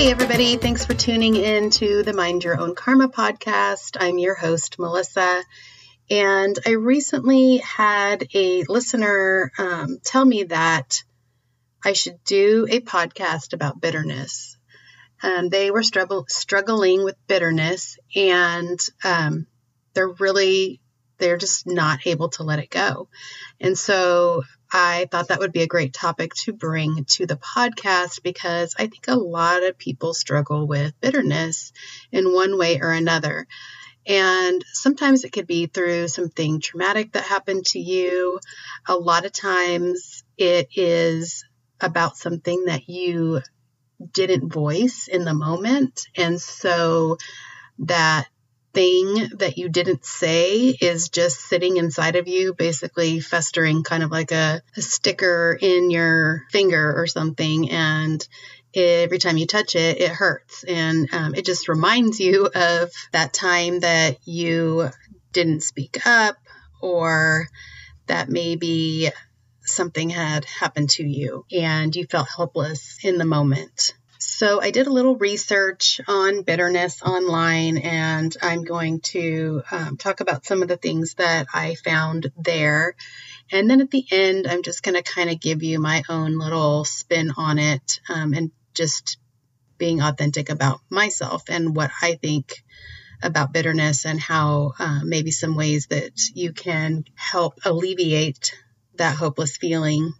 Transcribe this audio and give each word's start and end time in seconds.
Hey, 0.00 0.10
everybody. 0.12 0.56
Thanks 0.56 0.86
for 0.86 0.94
tuning 0.94 1.36
in 1.36 1.68
to 1.72 2.02
the 2.02 2.14
Mind 2.14 2.42
Your 2.42 2.58
Own 2.58 2.74
Karma 2.74 3.10
podcast. 3.10 3.98
I'm 4.00 4.16
your 4.18 4.34
host, 4.34 4.78
Melissa. 4.78 5.42
And 6.08 6.58
I 6.64 6.70
recently 6.70 7.58
had 7.58 8.26
a 8.32 8.64
listener 8.66 9.52
um, 9.58 9.98
tell 10.02 10.24
me 10.24 10.44
that 10.44 11.04
I 11.84 11.92
should 11.92 12.24
do 12.24 12.66
a 12.70 12.80
podcast 12.80 13.52
about 13.52 13.82
bitterness. 13.82 14.56
Um, 15.22 15.50
they 15.50 15.70
were 15.70 15.82
struggle, 15.82 16.24
struggling 16.28 17.04
with 17.04 17.16
bitterness 17.26 17.98
and 18.16 18.80
um, 19.04 19.46
they're 19.92 20.08
really, 20.08 20.80
they're 21.18 21.36
just 21.36 21.66
not 21.66 22.06
able 22.06 22.30
to 22.30 22.42
let 22.42 22.58
it 22.58 22.70
go. 22.70 23.10
And 23.60 23.76
so 23.76 24.44
I 24.72 25.08
thought 25.10 25.28
that 25.28 25.40
would 25.40 25.52
be 25.52 25.62
a 25.62 25.68
great 25.68 25.92
topic 25.92 26.34
to 26.44 26.52
bring 26.52 27.04
to 27.10 27.26
the 27.26 27.36
podcast 27.36 28.22
because 28.22 28.74
I 28.78 28.86
think 28.86 29.08
a 29.08 29.16
lot 29.16 29.64
of 29.64 29.78
people 29.78 30.14
struggle 30.14 30.66
with 30.66 31.00
bitterness 31.00 31.72
in 32.12 32.32
one 32.32 32.56
way 32.56 32.80
or 32.80 32.92
another. 32.92 33.46
And 34.06 34.64
sometimes 34.72 35.24
it 35.24 35.32
could 35.32 35.46
be 35.46 35.66
through 35.66 36.08
something 36.08 36.60
traumatic 36.60 37.12
that 37.12 37.24
happened 37.24 37.66
to 37.66 37.78
you. 37.78 38.38
A 38.88 38.94
lot 38.94 39.24
of 39.26 39.32
times 39.32 40.24
it 40.38 40.68
is 40.74 41.44
about 41.80 42.16
something 42.16 42.64
that 42.66 42.88
you 42.88 43.40
didn't 44.12 44.52
voice 44.52 45.08
in 45.08 45.24
the 45.24 45.34
moment. 45.34 46.06
And 46.16 46.40
so 46.40 47.18
that 47.80 48.26
thing 48.72 49.30
that 49.38 49.58
you 49.58 49.68
didn't 49.68 50.04
say 50.04 50.68
is 50.68 51.08
just 51.08 51.40
sitting 51.40 51.76
inside 51.76 52.16
of 52.16 52.28
you, 52.28 52.54
basically 52.54 53.20
festering 53.20 53.82
kind 53.82 54.02
of 54.02 54.10
like 54.10 54.32
a, 54.32 54.62
a 54.76 54.82
sticker 54.82 55.58
in 55.60 55.90
your 55.90 56.44
finger 56.50 56.94
or 56.96 57.06
something. 57.06 57.70
And 57.70 58.26
every 58.74 59.18
time 59.18 59.36
you 59.36 59.46
touch 59.46 59.74
it, 59.74 60.00
it 60.00 60.10
hurts. 60.10 60.64
And 60.64 61.12
um, 61.12 61.34
it 61.34 61.44
just 61.44 61.68
reminds 61.68 62.20
you 62.20 62.46
of 62.46 62.90
that 63.12 63.32
time 63.32 63.80
that 63.80 64.18
you 64.26 64.90
didn't 65.32 65.62
speak 65.62 66.06
up 66.06 66.36
or 66.80 67.48
that 68.06 68.28
maybe 68.28 69.10
something 69.62 70.10
had 70.10 70.44
happened 70.44 70.90
to 70.90 71.04
you 71.04 71.44
and 71.52 71.94
you 71.94 72.06
felt 72.06 72.28
helpless 72.28 72.98
in 73.04 73.18
the 73.18 73.24
moment. 73.24 73.94
So 74.22 74.60
I 74.60 74.70
did 74.70 74.86
a 74.86 74.92
little 74.92 75.16
research 75.16 75.98
on 76.06 76.42
bitterness 76.42 77.00
online, 77.00 77.78
and 77.78 78.36
I'm 78.42 78.64
going 78.64 79.00
to 79.00 79.62
um, 79.70 79.96
talk 79.96 80.20
about 80.20 80.44
some 80.44 80.60
of 80.60 80.68
the 80.68 80.76
things 80.76 81.14
that 81.14 81.46
I 81.54 81.74
found 81.74 82.30
there. 82.36 82.96
And 83.50 83.68
then 83.68 83.80
at 83.80 83.90
the 83.90 84.04
end, 84.10 84.46
I'm 84.46 84.62
just 84.62 84.82
going 84.82 84.94
to 84.94 85.02
kind 85.02 85.30
of 85.30 85.40
give 85.40 85.62
you 85.62 85.80
my 85.80 86.02
own 86.10 86.36
little 86.36 86.84
spin 86.84 87.32
on 87.38 87.58
it 87.58 88.00
um, 88.10 88.34
and 88.34 88.50
just 88.74 89.16
being 89.78 90.02
authentic 90.02 90.50
about 90.50 90.80
myself 90.90 91.44
and 91.48 91.74
what 91.74 91.90
I 92.02 92.16
think 92.16 92.62
about 93.22 93.54
bitterness 93.54 94.04
and 94.04 94.20
how 94.20 94.72
uh, 94.78 95.00
maybe 95.02 95.30
some 95.30 95.56
ways 95.56 95.86
that 95.86 96.12
you 96.34 96.52
can 96.52 97.04
help 97.14 97.54
alleviate 97.64 98.54
that 98.96 99.16
hopeless 99.16 99.56
feeling 99.56 100.12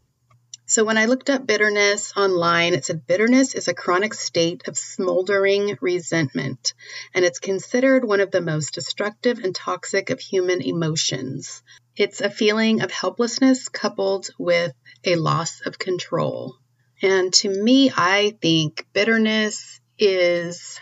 so 0.70 0.84
when 0.84 0.96
I 0.96 1.06
looked 1.06 1.28
up 1.30 1.48
bitterness 1.48 2.12
online, 2.16 2.74
it 2.74 2.84
said 2.84 3.04
bitterness 3.04 3.56
is 3.56 3.66
a 3.66 3.74
chronic 3.74 4.14
state 4.14 4.68
of 4.68 4.78
smoldering 4.78 5.76
resentment, 5.80 6.74
and 7.12 7.24
it's 7.24 7.40
considered 7.40 8.04
one 8.04 8.20
of 8.20 8.30
the 8.30 8.40
most 8.40 8.74
destructive 8.74 9.40
and 9.40 9.52
toxic 9.52 10.10
of 10.10 10.20
human 10.20 10.62
emotions. 10.62 11.60
It's 11.96 12.20
a 12.20 12.30
feeling 12.30 12.82
of 12.82 12.92
helplessness 12.92 13.68
coupled 13.68 14.30
with 14.38 14.72
a 15.04 15.16
loss 15.16 15.60
of 15.66 15.76
control. 15.76 16.54
And 17.02 17.32
to 17.32 17.48
me, 17.48 17.90
I 17.90 18.36
think 18.40 18.86
bitterness 18.92 19.80
is 19.98 20.78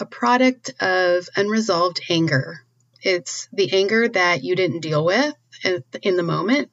a 0.00 0.06
product 0.06 0.72
of 0.82 1.28
unresolved 1.36 2.00
anger. 2.10 2.58
It's 3.00 3.48
the 3.52 3.72
anger 3.74 4.08
that 4.08 4.42
you 4.42 4.56
didn't 4.56 4.80
deal 4.80 5.04
with 5.04 5.34
in 6.02 6.16
the 6.16 6.24
moment 6.24 6.72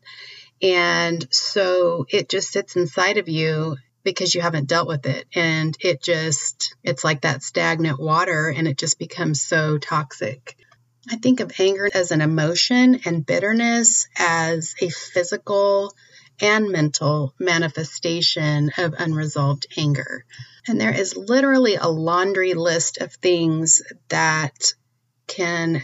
and 0.61 1.25
so 1.31 2.05
it 2.09 2.29
just 2.29 2.51
sits 2.51 2.75
inside 2.75 3.17
of 3.17 3.29
you 3.29 3.77
because 4.03 4.33
you 4.33 4.41
haven't 4.41 4.67
dealt 4.67 4.87
with 4.87 5.05
it. 5.05 5.25
And 5.35 5.75
it 5.79 6.01
just, 6.01 6.75
it's 6.83 7.03
like 7.03 7.21
that 7.21 7.43
stagnant 7.43 7.99
water 7.99 8.49
and 8.49 8.67
it 8.67 8.77
just 8.77 8.99
becomes 8.99 9.41
so 9.41 9.77
toxic. 9.77 10.55
I 11.09 11.17
think 11.17 11.39
of 11.39 11.51
anger 11.59 11.89
as 11.93 12.11
an 12.11 12.21
emotion 12.21 13.01
and 13.05 13.25
bitterness 13.25 14.07
as 14.17 14.75
a 14.81 14.89
physical 14.89 15.93
and 16.41 16.69
mental 16.71 17.33
manifestation 17.39 18.71
of 18.77 18.93
unresolved 18.97 19.67
anger. 19.77 20.25
And 20.67 20.79
there 20.79 20.93
is 20.93 21.17
literally 21.17 21.75
a 21.75 21.87
laundry 21.87 22.53
list 22.53 22.99
of 22.99 23.13
things 23.13 23.81
that 24.09 24.73
can 25.27 25.81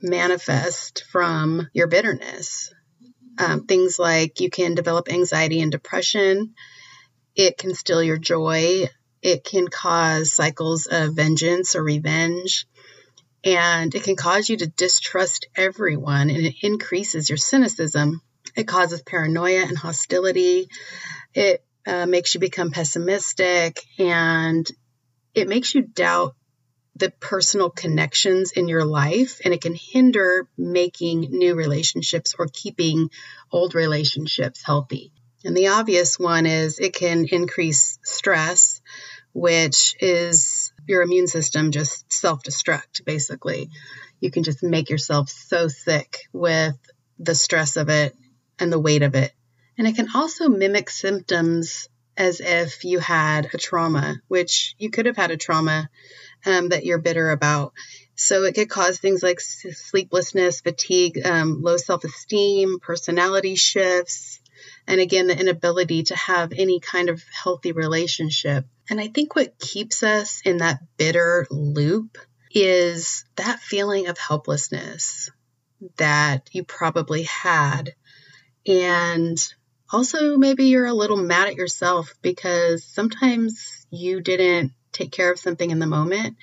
manifest 0.00 1.04
from 1.10 1.68
your 1.72 1.86
bitterness. 1.86 2.72
Um, 3.38 3.66
things 3.66 3.98
like 3.98 4.40
you 4.40 4.50
can 4.50 4.74
develop 4.74 5.10
anxiety 5.10 5.60
and 5.60 5.72
depression. 5.72 6.54
It 7.34 7.58
can 7.58 7.74
steal 7.74 8.02
your 8.02 8.18
joy. 8.18 8.88
It 9.22 9.44
can 9.44 9.68
cause 9.68 10.32
cycles 10.32 10.86
of 10.86 11.14
vengeance 11.14 11.74
or 11.74 11.82
revenge. 11.82 12.66
And 13.44 13.94
it 13.94 14.04
can 14.04 14.16
cause 14.16 14.48
you 14.48 14.56
to 14.58 14.66
distrust 14.66 15.46
everyone 15.56 16.30
and 16.30 16.46
it 16.46 16.54
increases 16.62 17.28
your 17.28 17.38
cynicism. 17.38 18.20
It 18.56 18.68
causes 18.68 19.02
paranoia 19.02 19.62
and 19.62 19.76
hostility. 19.76 20.68
It 21.34 21.64
uh, 21.86 22.06
makes 22.06 22.34
you 22.34 22.40
become 22.40 22.70
pessimistic 22.70 23.80
and 23.98 24.68
it 25.34 25.48
makes 25.48 25.74
you 25.74 25.82
doubt 25.82 26.34
the 26.96 27.10
personal 27.10 27.70
connections 27.70 28.52
in 28.52 28.68
your 28.68 28.84
life 28.84 29.40
and 29.44 29.54
it 29.54 29.62
can 29.62 29.74
hinder 29.74 30.46
making 30.58 31.28
new 31.30 31.54
relationships 31.54 32.34
or 32.38 32.46
keeping 32.52 33.08
old 33.50 33.74
relationships 33.74 34.62
healthy. 34.64 35.12
And 35.44 35.56
the 35.56 35.68
obvious 35.68 36.18
one 36.18 36.46
is 36.46 36.78
it 36.78 36.94
can 36.94 37.26
increase 37.26 37.98
stress, 38.04 38.80
which 39.32 39.96
is 40.00 40.72
your 40.86 41.02
immune 41.02 41.26
system 41.26 41.72
just 41.72 42.12
self 42.12 42.42
destruct, 42.42 43.04
basically. 43.04 43.70
You 44.20 44.30
can 44.30 44.42
just 44.42 44.62
make 44.62 44.90
yourself 44.90 45.30
so 45.30 45.68
sick 45.68 46.28
with 46.32 46.76
the 47.18 47.34
stress 47.34 47.76
of 47.76 47.88
it 47.88 48.14
and 48.58 48.72
the 48.72 48.78
weight 48.78 49.02
of 49.02 49.14
it. 49.14 49.32
And 49.78 49.86
it 49.86 49.96
can 49.96 50.08
also 50.14 50.48
mimic 50.48 50.90
symptoms 50.90 51.88
as 52.16 52.40
if 52.40 52.84
you 52.84 52.98
had 52.98 53.48
a 53.54 53.58
trauma, 53.58 54.20
which 54.28 54.74
you 54.78 54.90
could 54.90 55.06
have 55.06 55.16
had 55.16 55.30
a 55.30 55.36
trauma 55.36 55.88
um, 56.46 56.70
that 56.70 56.84
you're 56.84 56.98
bitter 56.98 57.30
about. 57.30 57.72
So 58.14 58.44
it 58.44 58.54
could 58.54 58.68
cause 58.68 58.98
things 58.98 59.22
like 59.22 59.40
sleeplessness, 59.40 60.60
fatigue, 60.60 61.20
um, 61.24 61.62
low 61.62 61.76
self 61.76 62.04
esteem, 62.04 62.78
personality 62.80 63.56
shifts, 63.56 64.40
and 64.86 65.00
again, 65.00 65.26
the 65.26 65.38
inability 65.38 66.04
to 66.04 66.16
have 66.16 66.52
any 66.52 66.80
kind 66.80 67.08
of 67.08 67.22
healthy 67.30 67.72
relationship. 67.72 68.66
And 68.90 69.00
I 69.00 69.08
think 69.08 69.34
what 69.34 69.58
keeps 69.58 70.02
us 70.02 70.42
in 70.44 70.58
that 70.58 70.80
bitter 70.96 71.46
loop 71.50 72.18
is 72.50 73.24
that 73.36 73.60
feeling 73.60 74.08
of 74.08 74.18
helplessness 74.18 75.30
that 75.96 76.48
you 76.52 76.64
probably 76.64 77.22
had. 77.22 77.94
And 78.66 79.38
also, 79.90 80.36
maybe 80.36 80.66
you're 80.66 80.86
a 80.86 80.94
little 80.94 81.16
mad 81.16 81.48
at 81.48 81.56
yourself 81.56 82.14
because 82.22 82.84
sometimes 82.84 83.86
you 83.90 84.20
didn't 84.20 84.72
take 84.92 85.12
care 85.12 85.32
of 85.32 85.38
something 85.38 85.70
in 85.70 85.78
the 85.78 85.86
moment. 85.86 86.36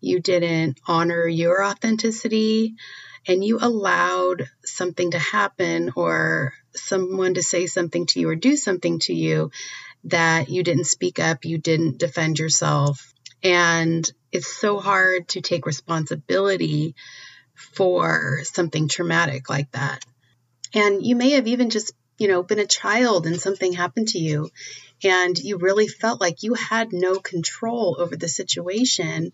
You 0.00 0.20
didn't 0.20 0.80
honor 0.86 1.26
your 1.26 1.64
authenticity 1.64 2.74
and 3.26 3.44
you 3.44 3.58
allowed 3.60 4.48
something 4.64 5.10
to 5.10 5.18
happen 5.18 5.92
or 5.96 6.54
someone 6.74 7.34
to 7.34 7.42
say 7.42 7.66
something 7.66 8.06
to 8.06 8.20
you 8.20 8.28
or 8.28 8.36
do 8.36 8.56
something 8.56 9.00
to 9.00 9.14
you 9.14 9.50
that 10.04 10.48
you 10.48 10.62
didn't 10.62 10.84
speak 10.84 11.18
up, 11.18 11.44
you 11.44 11.58
didn't 11.58 11.98
defend 11.98 12.38
yourself. 12.38 13.12
And 13.42 14.08
it's 14.30 14.46
so 14.46 14.78
hard 14.78 15.28
to 15.28 15.40
take 15.40 15.66
responsibility 15.66 16.94
for 17.54 18.40
something 18.44 18.88
traumatic 18.88 19.48
like 19.48 19.70
that. 19.72 20.04
And 20.74 21.04
you 21.04 21.16
may 21.16 21.30
have 21.30 21.46
even 21.46 21.70
just, 21.70 21.92
you 22.18 22.28
know, 22.28 22.42
been 22.42 22.58
a 22.58 22.66
child 22.66 23.26
and 23.26 23.40
something 23.40 23.72
happened 23.72 24.08
to 24.08 24.18
you 24.18 24.50
and 25.06 25.38
you 25.38 25.56
really 25.58 25.86
felt 25.86 26.20
like 26.20 26.42
you 26.42 26.54
had 26.54 26.92
no 26.92 27.20
control 27.20 27.96
over 27.98 28.16
the 28.16 28.28
situation. 28.28 29.32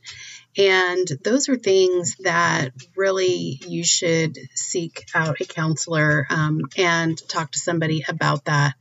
And 0.57 1.09
those 1.25 1.49
are 1.49 1.57
things 1.57 2.17
that 2.21 2.73
really 2.95 3.59
you 3.67 3.83
should 3.83 4.37
seek 4.55 5.07
out 5.15 5.41
a 5.41 5.47
counselor 5.47 6.27
um, 6.29 6.61
and 6.77 7.17
talk 7.29 7.53
to 7.53 7.59
somebody 7.59 8.05
about 8.07 8.45
that 8.45 8.75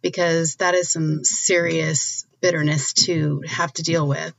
because 0.00 0.56
that 0.56 0.74
is 0.74 0.90
some 0.90 1.24
serious 1.24 2.24
bitterness 2.40 2.94
to 2.94 3.42
have 3.46 3.72
to 3.74 3.82
deal 3.82 4.08
with 4.08 4.34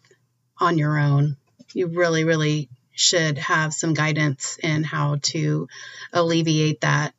on 0.60 0.80
your 0.80 0.98
own. 0.98 1.38
You 1.74 1.88
really, 1.88 2.24
really 2.24 2.68
should 2.94 3.38
have 3.38 3.74
some 3.74 3.94
guidance 3.94 4.58
in 4.62 4.84
how 4.84 5.18
to 5.22 5.68
alleviate 6.14 6.82
that 6.82 7.14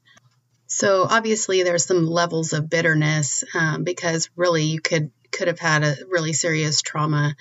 so 0.75 1.07
obviously 1.09 1.63
there's 1.63 1.85
some 1.85 2.07
levels 2.07 2.55
of 2.55 2.71
bitterness 2.71 3.45
um, 3.55 3.85
because 3.85 4.31
really 4.37 4.65
you 4.65 4.81
could 4.81 5.11
could 5.31 5.49
have 5.49 5.59
had 5.59 5.85
a 5.85 5.97
really 6.09 6.33
serious 6.33 6.81
trauma 6.81 7.35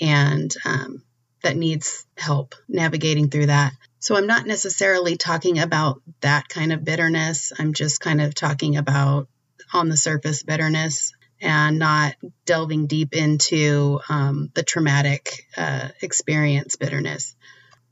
and 0.00 0.54
um, 0.64 1.02
that 1.42 1.56
needs 1.56 2.06
help 2.16 2.54
navigating 2.68 3.28
through 3.28 3.46
that. 3.46 3.72
So 3.98 4.16
I'm 4.16 4.26
not 4.26 4.46
necessarily 4.46 5.16
talking 5.16 5.58
about 5.58 6.00
that 6.20 6.48
kind 6.48 6.72
of 6.72 6.84
bitterness. 6.84 7.52
I'm 7.58 7.74
just 7.74 8.00
kind 8.00 8.20
of 8.20 8.34
talking 8.34 8.76
about 8.76 9.28
on 9.72 9.88
the 9.88 9.96
surface 9.96 10.42
bitterness 10.42 11.12
and 11.40 11.78
not 11.78 12.14
delving 12.44 12.86
deep 12.86 13.14
into 13.14 14.00
um, 14.08 14.50
the 14.54 14.62
traumatic 14.62 15.46
uh, 15.56 15.88
experience 16.00 16.76
bitterness. 16.76 17.34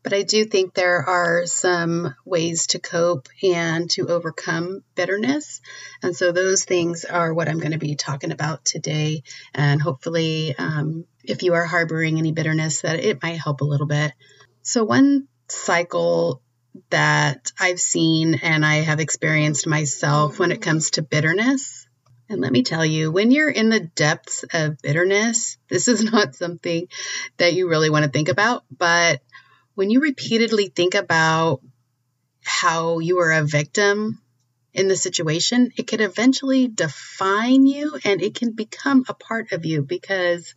But 0.09 0.17
I 0.17 0.23
do 0.23 0.47
think 0.47 0.73
there 0.73 1.07
are 1.07 1.45
some 1.45 2.15
ways 2.25 2.69
to 2.69 2.79
cope 2.79 3.29
and 3.43 3.91
to 3.91 4.07
overcome 4.09 4.83
bitterness. 4.95 5.61
And 6.03 6.17
so 6.17 6.33
those 6.33 6.65
things 6.65 7.05
are 7.05 7.35
what 7.35 7.47
I'm 7.47 7.59
going 7.59 7.73
to 7.73 7.79
be 7.79 7.95
talking 7.95 8.33
about 8.33 8.65
today. 8.65 9.23
And 9.55 9.83
hopefully, 9.83 10.55
um, 10.57 11.05
if 11.25 11.43
you 11.43 11.53
are 11.53 11.67
harboring 11.67 12.17
any 12.17 12.33
bitterness, 12.33 12.81
that 12.81 13.01
it 13.01 13.23
might 13.23 13.39
help 13.39 13.61
a 13.61 13.67
little 13.67 13.87
bit. 13.87 14.15
So, 14.63 14.83
one 14.83 15.29
cycle 15.49 16.41
that 16.89 17.53
I've 17.61 17.79
seen 17.79 18.37
and 18.43 18.65
I 18.65 18.77
have 18.77 19.01
experienced 19.01 19.67
myself 19.67 20.39
when 20.39 20.53
it 20.53 20.63
comes 20.63 20.93
to 20.93 21.03
bitterness 21.03 21.87
and 22.31 22.41
let 22.41 22.53
me 22.53 22.63
tell 22.63 22.85
you, 22.85 23.11
when 23.11 23.31
you're 23.31 23.49
in 23.49 23.71
the 23.71 23.81
depths 23.81 24.45
of 24.53 24.81
bitterness, 24.83 25.57
this 25.69 25.89
is 25.89 26.03
not 26.13 26.35
something 26.35 26.89
that 27.39 27.55
you 27.55 27.69
really 27.69 27.91
want 27.91 28.05
to 28.05 28.11
think 28.11 28.29
about. 28.29 28.65
But 28.71 29.23
when 29.79 29.91
you 29.91 30.01
repeatedly 30.01 30.73
think 30.75 30.97
about 30.97 31.61
how 32.43 32.99
you 32.99 33.21
are 33.21 33.31
a 33.31 33.45
victim 33.45 34.21
in 34.75 34.89
the 34.89 34.97
situation, 34.97 35.71
it 35.77 35.87
could 35.87 36.01
eventually 36.01 36.67
define 36.67 37.65
you 37.65 37.97
and 38.05 38.21
it 38.21 38.35
can 38.35 38.51
become 38.51 39.05
a 39.09 39.15
part 39.15 39.53
of 39.53 39.65
you 39.65 39.83
because 39.83 40.53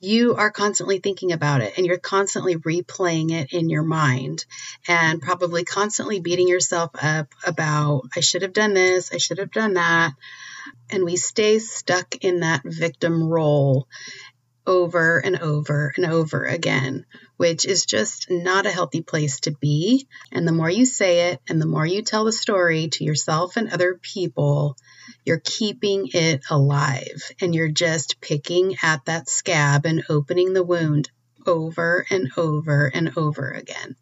you 0.00 0.36
are 0.36 0.50
constantly 0.50 1.00
thinking 1.00 1.32
about 1.32 1.60
it 1.60 1.74
and 1.76 1.84
you're 1.84 1.98
constantly 1.98 2.56
replaying 2.56 3.30
it 3.30 3.52
in 3.52 3.68
your 3.68 3.82
mind 3.82 4.46
and 4.88 5.20
probably 5.20 5.62
constantly 5.62 6.18
beating 6.18 6.48
yourself 6.48 6.92
up 6.94 7.34
about, 7.46 8.04
I 8.16 8.20
should 8.20 8.40
have 8.40 8.54
done 8.54 8.72
this, 8.72 9.12
I 9.12 9.18
should 9.18 9.36
have 9.36 9.50
done 9.50 9.74
that. 9.74 10.12
And 10.88 11.04
we 11.04 11.16
stay 11.16 11.58
stuck 11.58 12.24
in 12.24 12.40
that 12.40 12.62
victim 12.64 13.22
role 13.22 13.86
over 14.66 15.18
and 15.18 15.38
over 15.40 15.92
and 15.96 16.06
over 16.06 16.44
again, 16.44 17.04
which 17.36 17.64
is 17.64 17.84
just 17.86 18.30
not 18.30 18.66
a 18.66 18.70
healthy 18.70 19.02
place 19.02 19.40
to 19.40 19.50
be. 19.50 20.06
And 20.30 20.46
the 20.46 20.52
more 20.52 20.70
you 20.70 20.86
say 20.86 21.30
it 21.30 21.40
and 21.48 21.60
the 21.60 21.66
more 21.66 21.86
you 21.86 22.02
tell 22.02 22.24
the 22.24 22.32
story 22.32 22.88
to 22.88 23.04
yourself 23.04 23.56
and 23.56 23.72
other 23.72 23.98
people, 24.00 24.76
you're 25.24 25.42
keeping 25.44 26.08
it 26.12 26.42
alive 26.50 27.22
and 27.40 27.54
you're 27.54 27.68
just 27.68 28.20
picking 28.20 28.76
at 28.82 29.04
that 29.06 29.28
scab 29.28 29.86
and 29.86 30.04
opening 30.08 30.52
the 30.52 30.64
wound 30.64 31.10
over 31.46 32.06
and 32.10 32.30
over 32.36 32.86
and 32.86 33.16
over 33.16 33.50
again. 33.50 33.96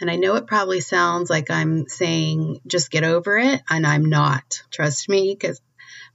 And 0.00 0.10
I 0.10 0.16
know 0.16 0.34
it 0.34 0.48
probably 0.48 0.80
sounds 0.80 1.30
like 1.30 1.50
I'm 1.50 1.86
saying 1.88 2.60
just 2.66 2.90
get 2.90 3.04
over 3.04 3.38
it, 3.38 3.62
and 3.70 3.86
I'm 3.86 4.06
not. 4.06 4.62
Trust 4.70 5.08
me, 5.08 5.36
because 5.38 5.60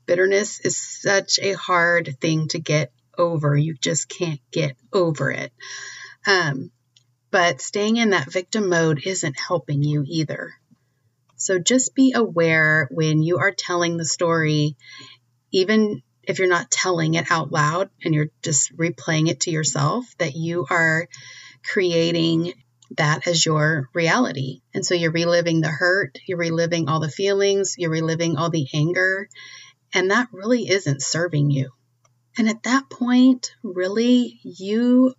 bitterness 0.06 0.60
is 0.60 0.76
such 0.78 1.40
a 1.42 1.54
hard 1.54 2.18
thing 2.20 2.50
to 2.50 2.60
get 2.60 2.92
over. 3.20 3.56
You 3.56 3.76
just 3.76 4.10
can't 4.10 4.40
get 4.52 4.76
over 4.92 5.30
it. 5.30 5.52
Um, 6.26 6.72
but 7.32 7.62
staying 7.62 7.98
in 7.98 8.12
that 8.12 8.32
victim 8.32 8.70
mode 8.70 9.06
isn't 9.06 9.40
helping 9.40 9.84
you 9.84 10.04
either. 10.08 10.54
So 11.36 11.60
just 11.60 11.96
be 11.96 12.14
aware 12.16 12.88
when 12.92 13.22
you 13.22 13.38
are 13.40 13.52
telling 13.52 13.98
the 13.98 14.06
story, 14.06 14.76
even 15.52 16.02
if 16.24 16.40
you're 16.40 16.48
not 16.48 16.72
telling 16.72 17.14
it 17.14 17.32
out 17.32 17.52
loud 17.52 17.90
and 18.04 18.14
you're 18.14 18.32
just 18.44 18.76
replaying 18.76 19.30
it 19.30 19.42
to 19.42 19.52
yourself, 19.52 20.06
that 20.18 20.36
you 20.36 20.66
are 20.70 21.08
creating 21.64 22.54
that 22.98 23.28
as 23.28 23.46
your 23.46 23.90
reality. 23.94 24.62
And 24.74 24.86
so 24.86 24.96
you're 24.96 25.12
reliving 25.12 25.62
the 25.62 25.70
hurt, 25.70 26.18
you're 26.28 26.38
reliving 26.38 26.90
all 26.90 27.00
the 27.00 27.10
feelings, 27.10 27.76
you're 27.78 27.92
reliving 27.92 28.38
all 28.38 28.50
the 28.50 28.68
anger, 28.74 29.30
and 29.94 30.12
that 30.12 30.28
really 30.32 30.68
isn't 30.70 31.02
serving 31.02 31.52
you. 31.52 31.72
And 32.38 32.48
at 32.50 32.64
that 32.64 32.90
point, 32.90 33.54
really, 33.64 34.40
you 34.44 35.14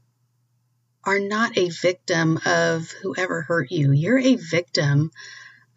are 1.05 1.19
not 1.19 1.57
a 1.57 1.69
victim 1.69 2.39
of 2.45 2.91
whoever 3.03 3.43
hurt 3.43 3.71
you. 3.71 3.93
You're 3.93 4.19
a 4.19 4.37
victim 4.37 5.11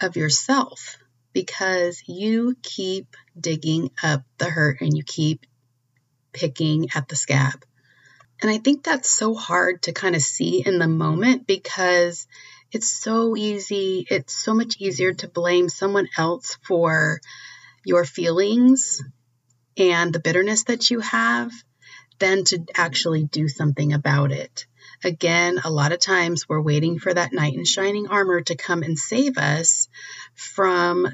of 0.01 0.15
yourself 0.15 0.97
because 1.31 2.03
you 2.07 2.55
keep 2.61 3.15
digging 3.39 3.89
up 4.01 4.23
the 4.37 4.49
hurt 4.49 4.81
and 4.81 4.95
you 4.95 5.03
keep 5.03 5.45
picking 6.33 6.89
at 6.95 7.07
the 7.07 7.15
scab. 7.15 7.65
And 8.41 8.51
I 8.51 8.57
think 8.57 8.83
that's 8.83 9.09
so 9.09 9.33
hard 9.33 9.83
to 9.83 9.93
kind 9.93 10.15
of 10.15 10.21
see 10.21 10.63
in 10.65 10.77
the 10.77 10.87
moment 10.87 11.47
because 11.47 12.27
it's 12.71 12.89
so 12.89 13.37
easy, 13.37 14.05
it's 14.09 14.33
so 14.33 14.53
much 14.53 14.75
easier 14.79 15.13
to 15.13 15.27
blame 15.27 15.69
someone 15.69 16.09
else 16.17 16.57
for 16.63 17.21
your 17.85 18.03
feelings 18.03 19.01
and 19.77 20.13
the 20.13 20.19
bitterness 20.19 20.65
that 20.65 20.89
you 20.89 20.99
have 20.99 21.51
than 22.19 22.43
to 22.45 22.65
actually 22.75 23.23
do 23.23 23.47
something 23.47 23.93
about 23.93 24.31
it. 24.31 24.65
Again, 25.03 25.59
a 25.63 25.69
lot 25.69 25.91
of 25.91 25.99
times 25.99 26.47
we're 26.47 26.61
waiting 26.61 26.99
for 26.99 27.13
that 27.13 27.33
knight 27.33 27.55
in 27.55 27.65
shining 27.65 28.07
armor 28.07 28.41
to 28.41 28.55
come 28.55 28.83
and 28.83 28.97
save 28.97 29.37
us 29.37 29.89
from 30.35 31.07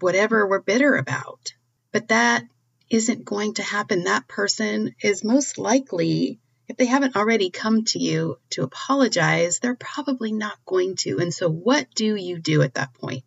whatever 0.00 0.46
we're 0.46 0.60
bitter 0.60 0.96
about. 0.96 1.54
But 1.92 2.08
that 2.08 2.44
isn't 2.90 3.24
going 3.24 3.54
to 3.54 3.62
happen. 3.62 4.04
That 4.04 4.28
person 4.28 4.94
is 5.00 5.24
most 5.24 5.56
likely, 5.56 6.40
if 6.68 6.76
they 6.76 6.86
haven't 6.86 7.16
already 7.16 7.50
come 7.50 7.84
to 7.86 7.98
you 7.98 8.38
to 8.50 8.62
apologize, 8.62 9.58
they're 9.58 9.74
probably 9.74 10.32
not 10.32 10.58
going 10.66 10.96
to. 10.96 11.18
And 11.18 11.32
so, 11.32 11.48
what 11.48 11.86
do 11.94 12.16
you 12.16 12.38
do 12.38 12.62
at 12.62 12.74
that 12.74 12.92
point? 12.94 13.24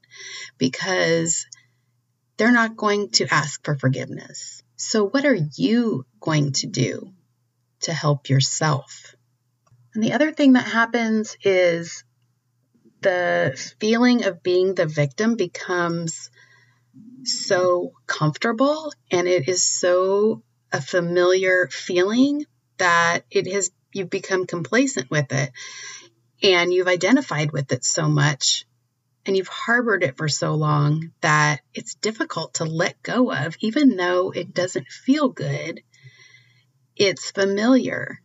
Because 0.59 1.47
they're 2.37 2.51
not 2.51 2.77
going 2.77 3.09
to 3.09 3.27
ask 3.33 3.63
for 3.65 3.75
forgiveness. 3.75 4.63
So, 4.75 5.07
what 5.07 5.25
are 5.25 5.37
you 5.55 6.05
going 6.19 6.53
to 6.53 6.67
do 6.67 7.11
to 7.81 7.93
help 7.93 8.29
yourself? 8.29 9.15
And 9.93 10.03
the 10.03 10.13
other 10.13 10.31
thing 10.31 10.53
that 10.53 10.65
happens 10.65 11.35
is 11.43 12.03
the 13.01 13.59
feeling 13.79 14.25
of 14.25 14.43
being 14.43 14.75
the 14.75 14.85
victim 14.85 15.35
becomes 15.35 16.29
so 17.23 17.93
comfortable 18.05 18.91
and 19.11 19.27
it 19.27 19.47
is 19.47 19.63
so 19.63 20.43
a 20.71 20.81
familiar 20.81 21.67
feeling 21.71 22.45
that 22.77 23.21
it 23.31 23.51
has 23.51 23.71
you've 23.93 24.09
become 24.09 24.45
complacent 24.45 25.09
with 25.09 25.31
it 25.31 25.51
and 26.43 26.73
you've 26.73 26.87
identified 26.87 27.51
with 27.51 27.71
it 27.71 27.83
so 27.83 28.07
much 28.07 28.66
and 29.27 29.35
you've 29.35 29.49
harbored 29.49 30.03
it 30.03 30.15
for 30.15 30.29
so 30.29 30.55
long 30.55 31.11
that 31.19 31.59
it's 31.73 31.95
difficult 31.95 32.55
to 32.55 32.63
let 32.63 33.03
go 33.03 33.31
of, 33.31 33.57
even 33.59 33.97
though 33.97 34.31
it 34.31 34.53
doesn't 34.53 34.87
feel 34.87 35.27
good. 35.27 35.81
It's 36.95 37.29
familiar. 37.29 38.21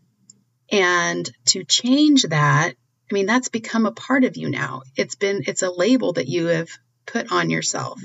And 0.71 1.29
to 1.47 1.65
change 1.65 2.23
that, 2.23 2.75
I 3.11 3.15
mean, 3.15 3.27
that's 3.27 3.49
become 3.49 3.85
a 3.85 3.93
part 3.93 4.23
of 4.23 4.37
you 4.37 4.49
now. 4.49 4.83
It's 4.97 5.17
been, 5.17 5.43
it's 5.47 5.63
a 5.63 5.71
label 5.73 6.13
that 6.15 6.29
you 6.29 6.47
have 6.47 6.69
put 7.05 7.33
on 7.33 7.51
yourself. 7.51 8.01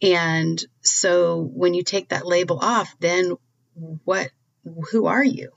And 0.00 0.62
so 0.80 1.42
when 1.42 1.74
you 1.74 1.82
take 1.82 2.10
that 2.10 2.26
label 2.26 2.60
off, 2.60 2.94
then 3.00 3.32
what, 3.74 4.30
who 4.92 5.06
are 5.06 5.24
you? 5.24 5.50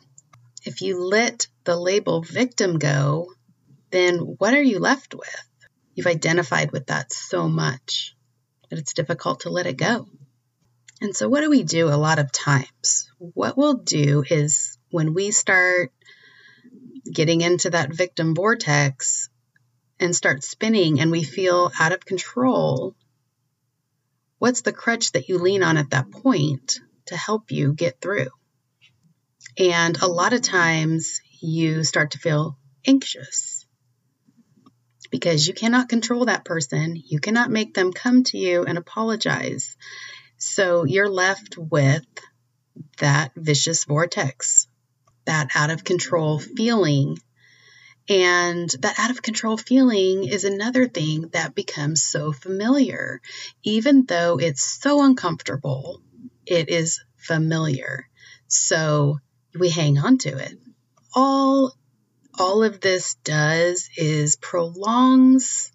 If 0.65 0.81
you 0.81 1.03
let 1.03 1.47
the 1.63 1.77
label 1.77 2.21
victim 2.21 2.79
go, 2.79 3.27
then 3.91 4.17
what 4.17 4.55
are 4.55 4.63
you 4.63 4.79
left 4.79 5.13
with? 5.13 5.47
You've 5.95 6.07
identified 6.07 6.73
with 6.73 6.87
that 6.87 7.13
so 7.13 7.47
much 7.47 8.15
that 8.69 8.79
it's 8.79 8.93
difficult 8.93 9.41
to 9.41 9.49
let 9.49 9.65
it 9.65 9.77
go. 9.77 10.07
And 11.01 11.15
so, 11.15 11.29
what 11.29 11.41
do 11.41 11.49
we 11.49 11.63
do 11.63 11.87
a 11.87 11.95
lot 11.95 12.19
of 12.19 12.33
times? 12.33 13.09
What 13.17 13.57
we'll 13.57 13.75
do 13.75 14.23
is 14.29 14.77
when 14.91 15.13
we 15.13 15.31
start 15.31 15.93
getting 17.11 17.39
into 17.39 17.69
that 17.69 17.93
victim 17.93 18.35
vortex 18.35 19.29
and 19.99 20.13
start 20.13 20.43
spinning 20.43 20.99
and 20.99 21.11
we 21.11 21.23
feel 21.23 21.71
out 21.79 21.93
of 21.93 22.05
control, 22.05 22.93
what's 24.37 24.61
the 24.61 24.73
crutch 24.73 25.13
that 25.13 25.29
you 25.29 25.37
lean 25.37 25.63
on 25.63 25.77
at 25.77 25.91
that 25.91 26.11
point 26.11 26.79
to 27.05 27.15
help 27.15 27.51
you 27.51 27.73
get 27.73 28.01
through? 28.01 28.27
And 29.57 30.01
a 30.01 30.07
lot 30.07 30.33
of 30.33 30.41
times 30.41 31.21
you 31.39 31.85
start 31.85 32.11
to 32.11 32.17
feel 32.17 32.57
anxious 32.85 33.54
because 35.15 35.47
you 35.47 35.53
cannot 35.53 35.87
control 35.87 36.25
that 36.25 36.43
person. 36.43 37.01
You 37.07 37.21
cannot 37.21 37.49
make 37.49 37.73
them 37.73 37.93
come 37.93 38.25
to 38.25 38.37
you 38.37 38.65
and 38.65 38.77
apologize. 38.77 39.77
So 40.37 40.83
you're 40.83 41.09
left 41.09 41.57
with 41.57 42.05
that 42.97 43.31
vicious 43.33 43.85
vortex, 43.85 44.67
that 45.23 45.51
out 45.55 45.69
of 45.69 45.85
control 45.85 46.37
feeling. 46.39 47.17
And 48.09 48.69
that 48.81 48.99
out 48.99 49.09
of 49.09 49.21
control 49.21 49.55
feeling 49.55 50.27
is 50.27 50.43
another 50.43 50.85
thing 50.85 51.29
that 51.31 51.55
becomes 51.55 52.03
so 52.03 52.33
familiar. 52.33 53.21
Even 53.63 54.05
though 54.05 54.37
it's 54.37 54.81
so 54.81 55.01
uncomfortable, 55.01 56.01
it 56.45 56.67
is 56.67 57.01
familiar. 57.15 58.09
So 58.49 59.19
we 59.57 59.69
hang 59.69 59.97
on 59.97 60.17
to 60.19 60.37
it. 60.37 60.59
All 61.15 61.73
all 62.37 62.63
of 62.63 62.79
this 62.81 63.15
does 63.23 63.89
is 63.97 64.35
prolongs 64.35 65.71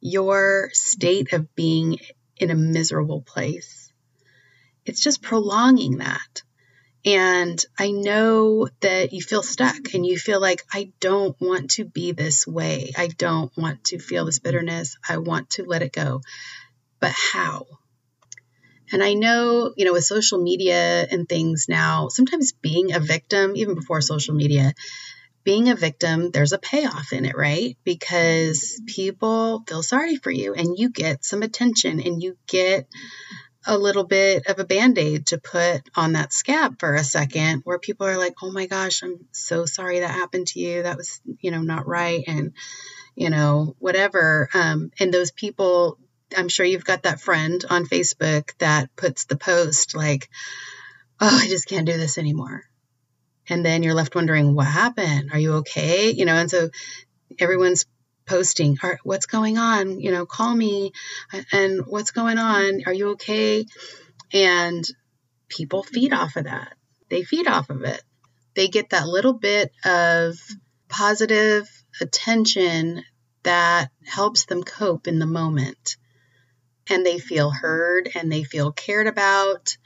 your 0.00 0.70
state 0.72 1.32
of 1.32 1.54
being 1.54 1.98
in 2.36 2.50
a 2.50 2.54
miserable 2.54 3.22
place. 3.22 3.92
It's 4.84 5.02
just 5.02 5.22
prolonging 5.22 5.98
that. 5.98 6.42
And 7.04 7.64
I 7.78 7.92
know 7.92 8.68
that 8.80 9.12
you 9.12 9.22
feel 9.22 9.42
stuck 9.42 9.94
and 9.94 10.04
you 10.04 10.18
feel 10.18 10.40
like, 10.40 10.64
I 10.72 10.92
don't 10.98 11.40
want 11.40 11.70
to 11.72 11.84
be 11.84 12.12
this 12.12 12.46
way. 12.46 12.92
I 12.96 13.06
don't 13.06 13.56
want 13.56 13.84
to 13.84 13.98
feel 13.98 14.24
this 14.24 14.40
bitterness. 14.40 14.96
I 15.08 15.18
want 15.18 15.50
to 15.50 15.64
let 15.64 15.82
it 15.82 15.92
go. 15.92 16.22
But 16.98 17.12
how? 17.12 17.66
And 18.92 19.02
I 19.02 19.14
know, 19.14 19.72
you 19.76 19.84
know, 19.84 19.92
with 19.92 20.04
social 20.04 20.40
media 20.42 21.06
and 21.10 21.28
things 21.28 21.66
now, 21.68 22.08
sometimes 22.08 22.52
being 22.52 22.92
a 22.92 23.00
victim, 23.00 23.52
even 23.56 23.74
before 23.74 24.00
social 24.00 24.34
media, 24.34 24.72
being 25.46 25.68
a 25.68 25.76
victim, 25.76 26.32
there's 26.32 26.52
a 26.52 26.58
payoff 26.58 27.12
in 27.12 27.24
it, 27.24 27.36
right? 27.36 27.78
Because 27.84 28.82
people 28.84 29.62
feel 29.68 29.84
sorry 29.84 30.16
for 30.16 30.32
you 30.32 30.54
and 30.54 30.76
you 30.76 30.90
get 30.90 31.24
some 31.24 31.42
attention 31.42 32.00
and 32.00 32.20
you 32.20 32.36
get 32.48 32.88
a 33.64 33.78
little 33.78 34.02
bit 34.02 34.48
of 34.48 34.58
a 34.58 34.64
band 34.64 34.98
aid 34.98 35.26
to 35.26 35.38
put 35.38 35.88
on 35.94 36.14
that 36.14 36.32
scab 36.32 36.80
for 36.80 36.94
a 36.94 37.04
second 37.04 37.60
where 37.62 37.78
people 37.78 38.08
are 38.08 38.18
like, 38.18 38.34
oh 38.42 38.50
my 38.50 38.66
gosh, 38.66 39.04
I'm 39.04 39.20
so 39.30 39.66
sorry 39.66 40.00
that 40.00 40.10
happened 40.10 40.48
to 40.48 40.58
you. 40.58 40.82
That 40.82 40.96
was, 40.96 41.20
you 41.40 41.52
know, 41.52 41.62
not 41.62 41.86
right. 41.86 42.24
And, 42.26 42.52
you 43.14 43.30
know, 43.30 43.76
whatever. 43.78 44.48
Um, 44.52 44.90
and 44.98 45.14
those 45.14 45.30
people, 45.30 45.96
I'm 46.36 46.48
sure 46.48 46.66
you've 46.66 46.84
got 46.84 47.04
that 47.04 47.20
friend 47.20 47.64
on 47.70 47.86
Facebook 47.86 48.50
that 48.58 48.96
puts 48.96 49.26
the 49.26 49.36
post 49.36 49.94
like, 49.94 50.28
oh, 51.20 51.40
I 51.40 51.46
just 51.46 51.68
can't 51.68 51.86
do 51.86 51.96
this 51.96 52.18
anymore. 52.18 52.64
And 53.48 53.64
then 53.64 53.82
you're 53.82 53.94
left 53.94 54.14
wondering, 54.14 54.54
what 54.54 54.66
happened? 54.66 55.30
Are 55.32 55.38
you 55.38 55.54
okay? 55.54 56.10
You 56.10 56.24
know, 56.24 56.34
and 56.34 56.50
so 56.50 56.70
everyone's 57.38 57.86
posting 58.26 58.76
what's 59.04 59.26
going 59.26 59.56
on? 59.56 60.00
You 60.00 60.10
know 60.10 60.26
call 60.26 60.54
me. 60.54 60.92
And 61.52 61.86
what's 61.86 62.10
going 62.10 62.38
on? 62.38 62.82
Are 62.86 62.92
you 62.92 63.10
okay? 63.10 63.64
And 64.32 64.84
people 65.48 65.82
feed 65.82 66.12
off 66.12 66.36
of 66.36 66.44
that. 66.44 66.74
They 67.08 67.22
feed 67.22 67.46
off 67.46 67.70
of 67.70 67.82
it. 67.82 68.02
They 68.54 68.68
get 68.68 68.90
that 68.90 69.06
little 69.06 69.34
bit 69.34 69.70
of 69.84 70.36
positive 70.88 71.68
attention 72.00 73.04
that 73.44 73.90
helps 74.04 74.46
them 74.46 74.64
cope 74.64 75.06
in 75.06 75.18
the 75.18 75.26
moment. 75.26 75.96
And 76.88 77.06
they 77.06 77.18
feel 77.18 77.50
heard 77.50 78.10
and 78.14 78.30
they 78.30 78.42
feel 78.42 78.72
cared 78.72 79.06
about 79.06 79.76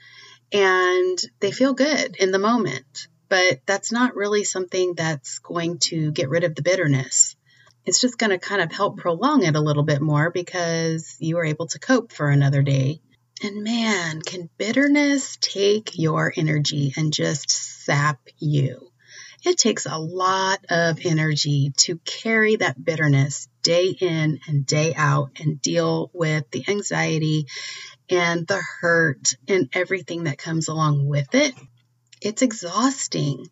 and 0.53 1.19
they 1.41 1.53
feel 1.53 1.75
good 1.75 2.17
in 2.17 2.31
the 2.31 2.39
moment 2.39 3.09
but 3.31 3.61
that's 3.65 3.91
not 3.91 4.15
really 4.15 4.45
something 4.45 4.93
that's 4.95 5.39
going 5.39 5.79
to 5.79 6.13
get 6.13 6.29
rid 6.29 6.45
of 6.45 6.55
the 6.55 6.63
bitterness 6.63 7.37
it's 7.87 8.01
just 8.01 8.19
going 8.19 8.31
to 8.31 8.39
kind 8.39 8.61
of 8.61 8.73
help 8.73 8.99
prolong 8.99 9.43
it 9.43 9.57
a 9.57 9.61
little 9.61 9.83
bit 9.83 10.01
more 10.03 10.31
because 10.31 11.17
you 11.19 11.37
were 11.37 11.45
able 11.45 11.67
to 11.69 11.79
cope 11.79 12.13
for 12.13 12.29
another 12.29 12.63
day. 12.63 13.01
And 13.43 13.65
man, 13.65 14.21
can 14.21 14.51
bitterness 14.59 15.39
take 15.41 15.99
your 15.99 16.33
energy 16.37 16.93
and 16.97 17.13
just 17.13 17.51
sap 17.51 18.21
you? 18.39 18.91
It 19.43 19.57
takes 19.57 19.87
a 19.87 19.97
lot 19.97 20.67
of 20.69 21.05
energy 21.07 21.73
to 21.79 21.99
carry 22.05 22.57
that 22.57 22.83
bitterness 22.83 23.49
day 23.63 23.89
in 23.89 24.41
and 24.47 24.67
day 24.67 24.93
out 24.95 25.31
and 25.41 25.63
deal 25.63 26.11
with 26.13 26.51
the 26.51 26.65
anxiety 26.69 27.47
and 28.11 28.47
the 28.47 28.63
hurt 28.81 29.35
and 29.49 29.71
everything 29.73 30.25
that 30.25 30.37
comes 30.37 30.69
along 30.69 31.07
with 31.07 31.35
it. 31.35 31.55
It's 32.21 32.43
exhausting. 32.43 33.49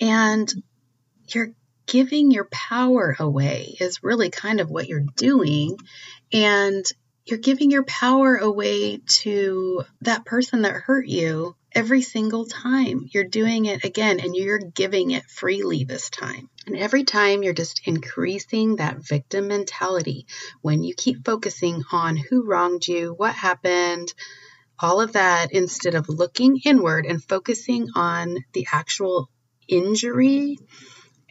And 0.00 0.52
you're 1.28 1.52
giving 1.86 2.30
your 2.30 2.48
power 2.50 3.16
away 3.18 3.76
is 3.80 4.02
really 4.02 4.30
kind 4.30 4.60
of 4.60 4.70
what 4.70 4.88
you're 4.88 5.06
doing. 5.16 5.76
And 6.32 6.84
you're 7.24 7.38
giving 7.38 7.70
your 7.70 7.84
power 7.84 8.36
away 8.36 8.98
to 9.06 9.84
that 10.02 10.24
person 10.24 10.62
that 10.62 10.74
hurt 10.74 11.06
you 11.06 11.54
every 11.72 12.02
single 12.02 12.46
time. 12.46 13.06
You're 13.12 13.24
doing 13.24 13.66
it 13.66 13.84
again 13.84 14.20
and 14.20 14.34
you're 14.34 14.58
giving 14.58 15.10
it 15.10 15.24
freely 15.28 15.84
this 15.84 16.08
time. 16.08 16.48
And 16.66 16.76
every 16.76 17.04
time 17.04 17.42
you're 17.42 17.52
just 17.52 17.82
increasing 17.86 18.76
that 18.76 18.98
victim 18.98 19.48
mentality 19.48 20.26
when 20.62 20.82
you 20.82 20.94
keep 20.94 21.24
focusing 21.24 21.82
on 21.92 22.16
who 22.16 22.46
wronged 22.46 22.88
you, 22.88 23.14
what 23.14 23.34
happened, 23.34 24.12
all 24.80 25.00
of 25.00 25.12
that 25.12 25.52
instead 25.52 25.94
of 25.94 26.08
looking 26.08 26.58
inward 26.64 27.06
and 27.06 27.22
focusing 27.22 27.88
on 27.94 28.36
the 28.52 28.66
actual 28.72 29.28
injury 29.66 30.58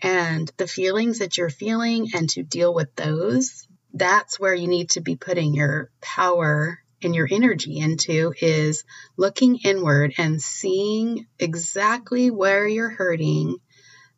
and 0.02 0.52
the 0.58 0.68
feelings 0.68 1.20
that 1.20 1.38
you're 1.38 1.50
feeling 1.50 2.10
and 2.14 2.30
to 2.30 2.44
deal 2.44 2.74
with 2.74 2.94
those, 2.96 3.68
that's 3.94 4.40
where 4.40 4.54
you 4.54 4.68
need 4.68 4.92
to 4.92 5.02
be 5.02 5.16
putting 5.16 5.54
your 5.54 5.90
power 6.02 6.80
and 7.02 7.16
your 7.16 7.28
energy 7.30 7.78
into 7.78 8.34
is 8.42 8.84
looking 9.18 9.58
inward 9.64 10.14
and 10.18 10.42
seeing 10.42 11.28
exactly 11.40 12.32
where 12.32 12.68
you're 12.68 12.90
hurting. 12.90 13.58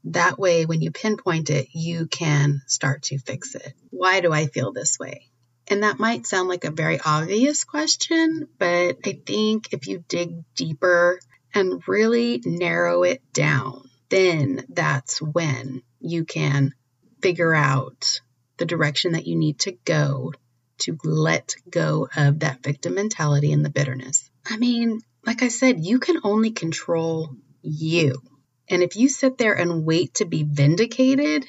That 0.06 0.40
way, 0.40 0.66
when 0.66 0.82
you 0.82 0.92
pinpoint 0.92 1.50
it, 1.50 1.68
you 1.74 2.08
can 2.08 2.62
start 2.68 3.04
to 3.04 3.20
fix 3.20 3.54
it. 3.56 3.74
Why 3.90 4.22
do 4.22 4.32
I 4.32 4.48
feel 4.48 4.72
this 4.72 4.98
way? 4.98 5.30
And 5.70 5.84
that 5.84 6.00
might 6.00 6.26
sound 6.26 6.50
like 6.50 6.66
a 6.66 6.72
very 6.72 7.00
obvious 7.00 7.64
question, 7.64 8.48
but 8.58 8.98
I 9.06 9.22
think 9.26 9.72
if 9.72 9.88
you 9.88 10.04
dig 10.08 10.44
deeper 10.56 11.20
and 11.54 11.82
really 11.88 12.42
narrow 12.44 13.04
it 13.04 13.22
down, 13.34 13.88
then 14.10 14.66
that's 14.70 15.22
when 15.22 15.84
you 16.00 16.26
can 16.26 16.74
figure 17.22 17.54
out 17.54 18.20
the 18.58 18.66
direction 18.66 19.14
that 19.14 19.28
you 19.28 19.36
need 19.36 19.60
to 19.60 19.78
go 19.86 20.34
to 20.80 20.98
let 21.04 21.56
go 21.70 22.10
of 22.16 22.40
that 22.40 22.64
victim 22.64 22.96
mentality 22.96 23.52
and 23.52 23.64
the 23.64 23.70
bitterness. 23.70 24.30
I 24.46 24.58
mean, 24.58 25.02
like 25.26 25.44
I 25.44 25.50
said, 25.50 25.86
you 25.86 26.00
can 26.00 26.20
only 26.24 26.52
control 26.52 27.36
you. 27.62 28.22
And 28.70 28.82
if 28.84 28.96
you 28.96 29.10
sit 29.10 29.38
there 29.38 29.54
and 29.54 29.86
wait 29.86 30.16
to 30.16 30.26
be 30.26 30.44
vindicated, 30.44 31.46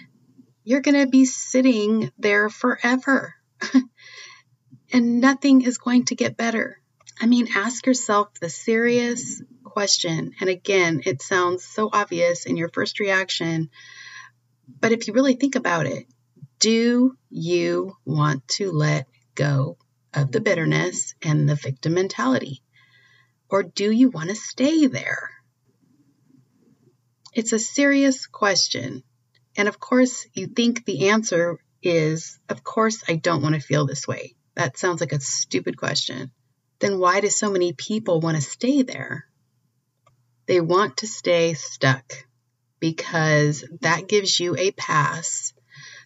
you're 0.64 0.80
going 0.80 1.04
to 1.04 1.10
be 1.10 1.24
sitting 1.24 2.10
there 2.18 2.48
forever. 2.48 3.34
and 4.92 5.20
nothing 5.20 5.62
is 5.62 5.78
going 5.78 6.04
to 6.06 6.14
get 6.14 6.36
better. 6.36 6.80
I 7.20 7.26
mean, 7.26 7.48
ask 7.54 7.86
yourself 7.86 8.28
the 8.40 8.48
serious 8.48 9.42
question. 9.64 10.32
And 10.40 10.48
again, 10.48 11.02
it 11.04 11.22
sounds 11.22 11.64
so 11.64 11.90
obvious 11.92 12.46
in 12.46 12.56
your 12.56 12.70
first 12.70 12.98
reaction, 12.98 13.70
but 14.80 14.92
if 14.92 15.06
you 15.06 15.14
really 15.14 15.34
think 15.34 15.56
about 15.56 15.86
it, 15.86 16.06
do 16.58 17.16
you 17.30 17.96
want 18.04 18.46
to 18.48 18.70
let 18.70 19.06
go 19.34 19.76
of 20.12 20.32
the 20.32 20.40
bitterness 20.40 21.14
and 21.22 21.48
the 21.48 21.54
victim 21.54 21.94
mentality? 21.94 22.62
Or 23.48 23.62
do 23.62 23.90
you 23.90 24.10
want 24.10 24.28
to 24.28 24.34
stay 24.34 24.86
there? 24.86 25.30
It's 27.32 27.52
a 27.52 27.58
serious 27.58 28.26
question. 28.26 29.02
And 29.56 29.68
of 29.68 29.78
course, 29.80 30.26
you 30.34 30.46
think 30.46 30.84
the 30.84 31.08
answer 31.08 31.58
is, 31.82 32.38
of 32.48 32.62
course, 32.62 33.02
I 33.08 33.16
don't 33.16 33.42
want 33.42 33.54
to 33.54 33.60
feel 33.60 33.86
this 33.86 34.06
way. 34.06 34.34
That 34.60 34.76
sounds 34.76 35.00
like 35.00 35.12
a 35.12 35.20
stupid 35.20 35.78
question. 35.78 36.32
Then 36.80 36.98
why 36.98 37.22
do 37.22 37.30
so 37.30 37.50
many 37.50 37.72
people 37.72 38.20
want 38.20 38.36
to 38.36 38.42
stay 38.42 38.82
there? 38.82 39.24
They 40.44 40.60
want 40.60 40.98
to 40.98 41.06
stay 41.06 41.54
stuck 41.54 42.26
because 42.78 43.64
that 43.80 44.06
gives 44.06 44.38
you 44.38 44.58
a 44.58 44.72
pass 44.72 45.54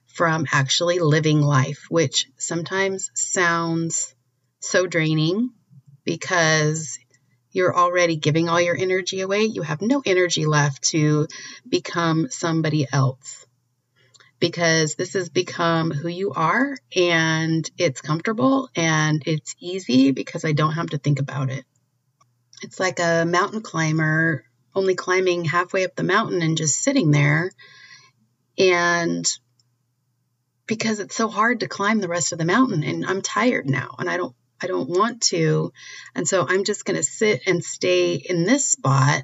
from 0.06 0.46
actually 0.52 1.00
living 1.00 1.40
life, 1.40 1.86
which 1.88 2.28
sometimes 2.38 3.10
sounds 3.16 4.14
so 4.60 4.86
draining 4.86 5.50
because 6.04 7.00
you're 7.50 7.76
already 7.76 8.14
giving 8.14 8.48
all 8.48 8.60
your 8.60 8.76
energy 8.76 9.20
away. 9.20 9.46
You 9.46 9.62
have 9.62 9.82
no 9.82 10.00
energy 10.06 10.46
left 10.46 10.84
to 10.90 11.26
become 11.68 12.30
somebody 12.30 12.86
else 12.92 13.43
because 14.40 14.94
this 14.94 15.14
has 15.14 15.28
become 15.28 15.90
who 15.90 16.08
you 16.08 16.32
are 16.32 16.76
and 16.94 17.68
it's 17.78 18.00
comfortable 18.00 18.68
and 18.74 19.22
it's 19.26 19.54
easy 19.58 20.10
because 20.10 20.44
I 20.44 20.52
don't 20.52 20.72
have 20.72 20.90
to 20.90 20.98
think 20.98 21.20
about 21.20 21.50
it. 21.50 21.64
It's 22.62 22.80
like 22.80 22.98
a 23.00 23.24
mountain 23.24 23.62
climber 23.62 24.44
only 24.74 24.94
climbing 24.94 25.44
halfway 25.44 25.84
up 25.84 25.94
the 25.94 26.02
mountain 26.02 26.42
and 26.42 26.56
just 26.56 26.82
sitting 26.82 27.10
there. 27.10 27.50
And 28.58 29.26
because 30.66 31.00
it's 31.00 31.14
so 31.14 31.28
hard 31.28 31.60
to 31.60 31.68
climb 31.68 32.00
the 32.00 32.08
rest 32.08 32.32
of 32.32 32.38
the 32.38 32.44
mountain 32.44 32.82
and 32.82 33.04
I'm 33.04 33.22
tired 33.22 33.68
now 33.68 33.96
and 33.98 34.08
I 34.08 34.16
don't 34.16 34.34
I 34.62 34.66
don't 34.66 34.88
want 34.88 35.20
to. 35.24 35.72
And 36.14 36.26
so 36.26 36.46
I'm 36.48 36.64
just 36.64 36.84
going 36.84 36.96
to 36.96 37.02
sit 37.02 37.42
and 37.46 37.62
stay 37.62 38.14
in 38.14 38.44
this 38.44 38.66
spot 38.66 39.22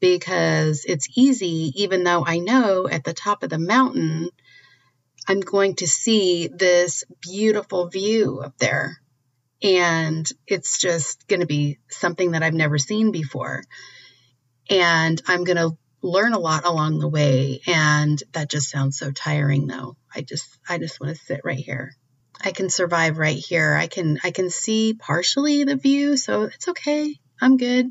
because 0.00 0.84
it's 0.86 1.08
easy 1.16 1.72
even 1.82 2.04
though 2.04 2.24
I 2.24 2.38
know 2.38 2.88
at 2.88 3.04
the 3.04 3.12
top 3.12 3.42
of 3.42 3.50
the 3.50 3.58
mountain 3.58 4.30
I'm 5.28 5.40
going 5.40 5.76
to 5.76 5.86
see 5.86 6.48
this 6.48 7.04
beautiful 7.20 7.88
view 7.88 8.40
up 8.40 8.56
there. 8.58 8.96
And 9.62 10.28
it's 10.46 10.78
just 10.80 11.26
going 11.28 11.40
to 11.40 11.46
be 11.46 11.78
something 11.90 12.32
that 12.32 12.42
I've 12.42 12.54
never 12.54 12.78
seen 12.78 13.12
before. 13.12 13.62
and 14.70 15.20
I'm 15.26 15.44
going 15.44 15.56
to 15.56 15.76
learn 16.02 16.32
a 16.32 16.38
lot 16.38 16.64
along 16.64 16.98
the 16.98 17.08
way. 17.08 17.60
And 17.66 18.22
that 18.32 18.50
just 18.50 18.70
sounds 18.70 18.98
so 18.98 19.10
tiring 19.10 19.66
though. 19.66 19.96
I 20.14 20.22
just, 20.22 20.46
I 20.68 20.78
just 20.78 21.00
want 21.00 21.16
to 21.16 21.22
sit 21.24 21.40
right 21.44 21.58
here. 21.58 21.94
I 22.40 22.52
can 22.52 22.70
survive 22.70 23.18
right 23.18 23.36
here. 23.36 23.74
I 23.74 23.88
can, 23.88 24.18
I 24.22 24.30
can 24.30 24.50
see 24.50 24.94
partially 24.94 25.64
the 25.64 25.76
view. 25.76 26.16
So 26.16 26.44
it's 26.44 26.68
okay. 26.68 27.16
I'm 27.40 27.56
good. 27.56 27.86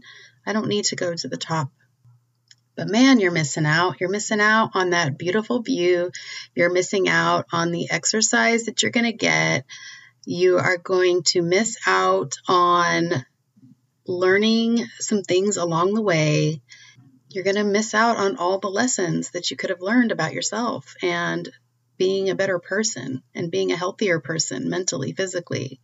I 0.45 0.53
don't 0.53 0.67
need 0.69 0.85
to 0.85 0.95
go 0.95 1.13
to 1.13 1.27
the 1.27 1.37
top. 1.37 1.69
But 2.77 2.89
man, 2.89 3.19
you're 3.19 3.31
missing 3.31 3.65
out. 3.65 3.99
You're 3.99 4.11
missing 4.11 4.39
out 4.39 4.69
on 4.75 4.91
that 4.91 5.17
beautiful 5.17 5.63
view. 5.63 6.11
You're 6.53 6.71
missing 6.71 7.09
out 7.09 7.47
on 7.51 7.71
the 7.71 7.89
exercise 7.89 8.65
that 8.65 8.83
you're 8.83 8.91
going 8.91 9.07
to 9.07 9.13
get. 9.13 9.65
You 10.25 10.59
are 10.59 10.77
going 10.77 11.23
to 11.23 11.41
miss 11.41 11.77
out 11.87 12.35
on 12.47 13.25
learning 14.05 14.85
some 14.99 15.23
things 15.23 15.57
along 15.57 15.95
the 15.95 16.03
way. 16.03 16.61
You're 17.29 17.43
going 17.43 17.55
to 17.55 17.63
miss 17.63 17.95
out 17.95 18.17
on 18.17 18.37
all 18.37 18.59
the 18.59 18.67
lessons 18.67 19.31
that 19.31 19.49
you 19.49 19.57
could 19.57 19.71
have 19.71 19.81
learned 19.81 20.11
about 20.11 20.33
yourself 20.33 20.95
and 21.01 21.49
being 21.97 22.29
a 22.29 22.35
better 22.35 22.59
person 22.59 23.23
and 23.33 23.49
being 23.49 23.71
a 23.71 23.75
healthier 23.75 24.19
person 24.19 24.69
mentally, 24.69 25.13
physically, 25.13 25.79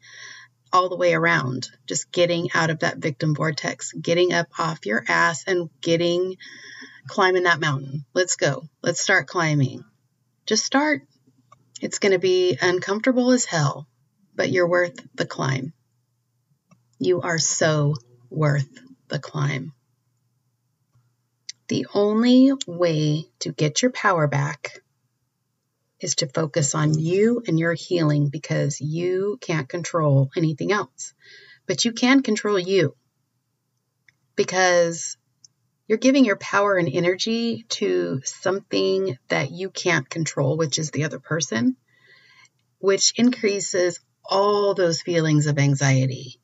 all 0.74 0.90
the 0.90 0.98
way 0.98 1.14
around. 1.14 1.70
Just 1.88 2.12
getting 2.12 2.50
out 2.54 2.72
of 2.72 2.80
that 2.80 2.98
victim 2.98 3.36
vortex, 3.36 3.94
getting 3.94 4.34
up 4.34 4.48
off 4.60 4.86
your 4.86 5.04
ass 5.08 5.44
and 5.48 5.70
getting 5.82 6.36
climbing 7.08 7.44
that 7.44 7.60
mountain. 7.60 8.06
Let's 8.14 8.36
go. 8.36 8.68
Let's 8.82 9.00
start 9.00 9.28
climbing. 9.28 9.84
Just 10.46 10.66
start. 10.66 11.04
It's 11.82 12.00
going 12.00 12.14
to 12.14 12.20
be 12.20 12.58
uncomfortable 12.62 13.32
as 13.32 13.46
hell, 13.46 13.88
but 14.36 14.52
you're 14.52 14.68
worth 14.68 15.00
the 15.16 15.26
climb. 15.26 15.74
You 17.00 17.22
are 17.22 17.40
so 17.40 17.96
worth 18.30 18.70
the 19.10 19.20
climb. 19.20 19.74
The 21.68 21.88
only 21.94 22.52
way 22.68 23.26
to 23.40 23.52
get 23.52 23.82
your 23.82 23.92
power 23.92 24.28
back 24.28 24.83
is 26.04 26.16
to 26.16 26.28
focus 26.28 26.76
on 26.76 27.00
you 27.00 27.42
and 27.48 27.58
your 27.58 27.74
healing 27.74 28.28
because 28.28 28.82
you 28.82 29.38
can't 29.42 29.70
control 29.70 30.30
anything 30.36 30.72
else. 30.72 31.14
But 31.66 31.86
you 31.86 31.94
can 31.94 32.22
control 32.22 32.60
you 32.60 32.96
because 34.36 35.18
you're 35.88 35.98
giving 35.98 36.26
your 36.26 36.36
power 36.36 36.76
and 36.76 36.90
energy 36.92 37.66
to 37.70 38.22
something 38.24 39.18
that 39.30 39.52
you 39.52 39.70
can't 39.70 40.10
control, 40.10 40.58
which 40.58 40.78
is 40.78 40.92
the 40.92 41.06
other 41.06 41.20
person, 41.20 41.78
which 42.80 43.14
increases 43.18 44.00
all 44.26 44.74
those 44.74 45.02
feelings 45.02 45.48
of 45.48 45.58
anxiety 45.58 46.40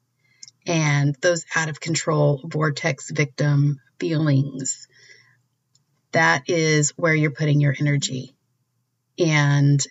and 0.65 1.15
those 1.21 1.45
out 1.55 1.69
of 1.69 1.79
control 1.79 2.41
vortex 2.45 3.11
victim 3.11 3.79
feelings. 3.99 4.87
That 6.11 6.43
is 6.47 6.91
where 6.91 7.15
you're 7.15 7.31
putting 7.31 7.61
your 7.61 7.75
energy. 7.77 8.35
And 9.19 9.85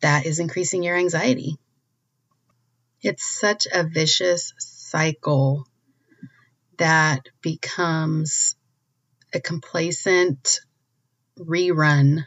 that 0.00 0.26
is 0.26 0.38
increasing 0.38 0.82
your 0.82 0.96
anxiety. 0.96 1.56
It's 3.00 3.24
such 3.40 3.66
a 3.72 3.84
vicious 3.84 4.52
cycle 4.58 5.66
that 6.78 7.28
becomes 7.40 8.54
a 9.34 9.40
complacent 9.40 10.60
rerun 11.38 12.26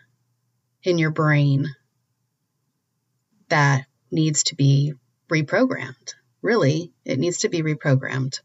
in 0.83 0.97
your 0.97 1.11
brain 1.11 1.67
that 3.49 3.85
needs 4.11 4.43
to 4.43 4.55
be 4.55 4.93
reprogrammed. 5.29 6.13
Really, 6.41 6.91
it 7.03 7.19
needs 7.19 7.39
to 7.39 7.49
be 7.49 7.61
reprogrammed. 7.61 8.39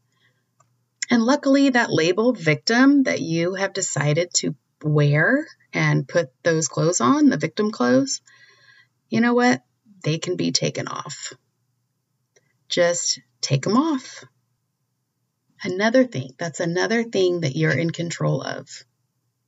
And 1.09 1.23
luckily, 1.23 1.69
that 1.69 1.91
label 1.91 2.33
victim 2.33 3.03
that 3.03 3.21
you 3.21 3.55
have 3.55 3.73
decided 3.73 4.33
to 4.35 4.55
wear 4.83 5.45
and 5.73 6.07
put 6.07 6.29
those 6.43 6.67
clothes 6.67 7.01
on, 7.01 7.29
the 7.29 7.37
victim 7.37 7.71
clothes, 7.71 8.21
you 9.09 9.21
know 9.21 9.33
what? 9.33 9.63
They 10.03 10.17
can 10.17 10.35
be 10.35 10.51
taken 10.51 10.87
off. 10.87 11.33
Just 12.69 13.19
take 13.41 13.63
them 13.63 13.77
off. 13.77 14.23
Another 15.63 16.05
thing, 16.05 16.31
that's 16.39 16.59
another 16.59 17.03
thing 17.03 17.41
that 17.41 17.55
you're 17.55 17.71
in 17.77 17.91
control 17.91 18.41
of, 18.41 18.67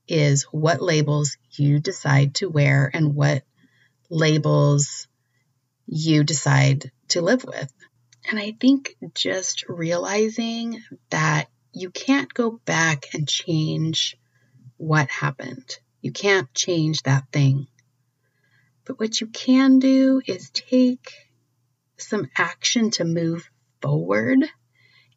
is 0.08 0.44
what 0.44 0.82
labels 0.82 1.38
you 1.52 1.80
decide 1.80 2.36
to 2.36 2.50
wear 2.50 2.92
and 2.94 3.16
what 3.16 3.44
labels 4.10 5.08
you 5.88 6.24
decide 6.24 6.92
to 7.10 7.22
live 7.22 7.44
with. 7.44 7.72
And 8.30 8.40
I 8.40 8.56
think 8.60 8.96
just 9.16 9.66
realizing 9.68 10.82
that 11.10 11.48
you 11.74 11.90
can't 11.90 12.34
go 12.34 12.52
back 12.66 13.06
and 13.14 13.28
change 13.28 14.16
what 14.78 15.10
happened. 15.10 15.78
You 16.04 16.12
can't 16.12 16.54
change 16.54 17.02
that 17.04 17.32
thing. 17.32 17.66
But 18.86 19.00
what 19.00 19.22
you 19.22 19.28
can 19.28 19.80
do 19.80 20.22
is 20.28 20.50
take 20.52 21.14
some 21.98 22.30
action 22.38 22.92
to 22.92 23.06
move 23.06 23.50
forward 23.82 24.44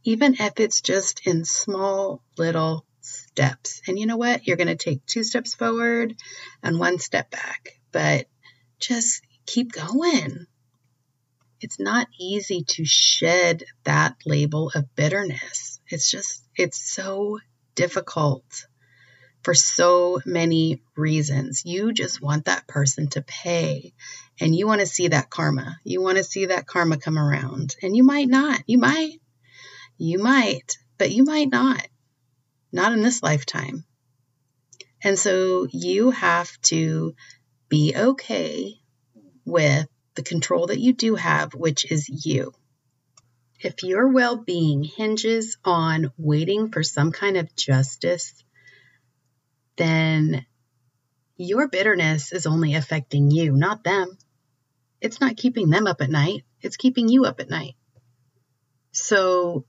even 0.04 0.34
if 0.38 0.60
it's 0.60 0.80
just 0.82 1.26
in 1.26 1.44
small 1.44 2.22
little 2.38 2.86
steps. 3.00 3.82
And 3.88 3.98
you 3.98 4.06
know 4.06 4.16
what? 4.16 4.46
You're 4.46 4.56
going 4.56 4.68
to 4.68 4.76
take 4.76 5.04
two 5.04 5.24
steps 5.24 5.54
forward 5.54 6.14
and 6.62 6.78
one 6.78 7.00
step 7.00 7.32
back, 7.32 7.80
but 7.90 8.26
just 8.78 9.22
keep 9.44 9.72
going. 9.72 10.46
It's 11.60 11.80
not 11.80 12.06
easy 12.20 12.62
to 12.62 12.84
shed 12.84 13.64
that 13.82 14.14
label 14.24 14.70
of 14.72 14.94
bitterness. 14.94 15.80
It's 15.88 16.08
just, 16.08 16.46
it's 16.54 16.78
so 16.78 17.40
difficult 17.74 18.68
for 19.46 19.54
so 19.54 20.20
many 20.26 20.82
reasons. 20.96 21.62
You 21.64 21.92
just 21.92 22.20
want 22.20 22.46
that 22.46 22.66
person 22.66 23.06
to 23.10 23.22
pay 23.22 23.92
and 24.40 24.52
you 24.56 24.66
want 24.66 24.80
to 24.80 24.88
see 24.88 25.06
that 25.06 25.30
karma. 25.30 25.76
You 25.84 26.02
want 26.02 26.18
to 26.18 26.24
see 26.24 26.46
that 26.46 26.66
karma 26.66 26.96
come 26.96 27.16
around 27.16 27.76
and 27.80 27.96
you 27.96 28.02
might 28.02 28.26
not. 28.26 28.60
You 28.66 28.78
might. 28.78 29.20
You 29.98 30.18
might, 30.18 30.78
but 30.98 31.12
you 31.12 31.22
might 31.22 31.48
not. 31.48 31.86
Not 32.72 32.92
in 32.92 33.02
this 33.02 33.22
lifetime. 33.22 33.84
And 35.04 35.16
so 35.16 35.68
you 35.70 36.10
have 36.10 36.50
to 36.62 37.14
be 37.68 37.94
okay 37.96 38.80
with 39.44 39.86
the 40.16 40.24
control 40.24 40.66
that 40.66 40.80
you 40.80 40.92
do 40.92 41.14
have, 41.14 41.54
which 41.54 41.88
is 41.88 42.26
you. 42.26 42.52
If 43.60 43.84
your 43.84 44.08
well 44.08 44.38
being 44.38 44.82
hinges 44.82 45.56
on 45.64 46.10
waiting 46.18 46.72
for 46.72 46.82
some 46.82 47.12
kind 47.12 47.36
of 47.36 47.54
justice, 47.54 48.42
then 49.76 50.44
your 51.36 51.68
bitterness 51.68 52.32
is 52.32 52.46
only 52.46 52.74
affecting 52.74 53.30
you, 53.30 53.52
not 53.52 53.84
them. 53.84 54.16
It's 55.00 55.20
not 55.20 55.36
keeping 55.36 55.68
them 55.68 55.86
up 55.86 56.00
at 56.00 56.10
night, 56.10 56.44
it's 56.60 56.76
keeping 56.76 57.08
you 57.08 57.24
up 57.24 57.40
at 57.40 57.50
night. 57.50 57.74
So 58.92 59.66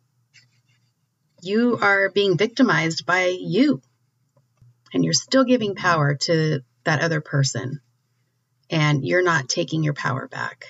you 1.41 1.77
are 1.81 2.09
being 2.09 2.37
victimized 2.37 3.05
by 3.05 3.37
you. 3.39 3.81
And 4.93 5.03
you're 5.03 5.13
still 5.13 5.43
giving 5.43 5.75
power 5.75 6.15
to 6.15 6.61
that 6.85 7.01
other 7.01 7.19
person. 7.19 7.81
And 8.69 9.05
you're 9.05 9.23
not 9.23 9.49
taking 9.49 9.83
your 9.83 9.93
power 9.93 10.27
back. 10.27 10.65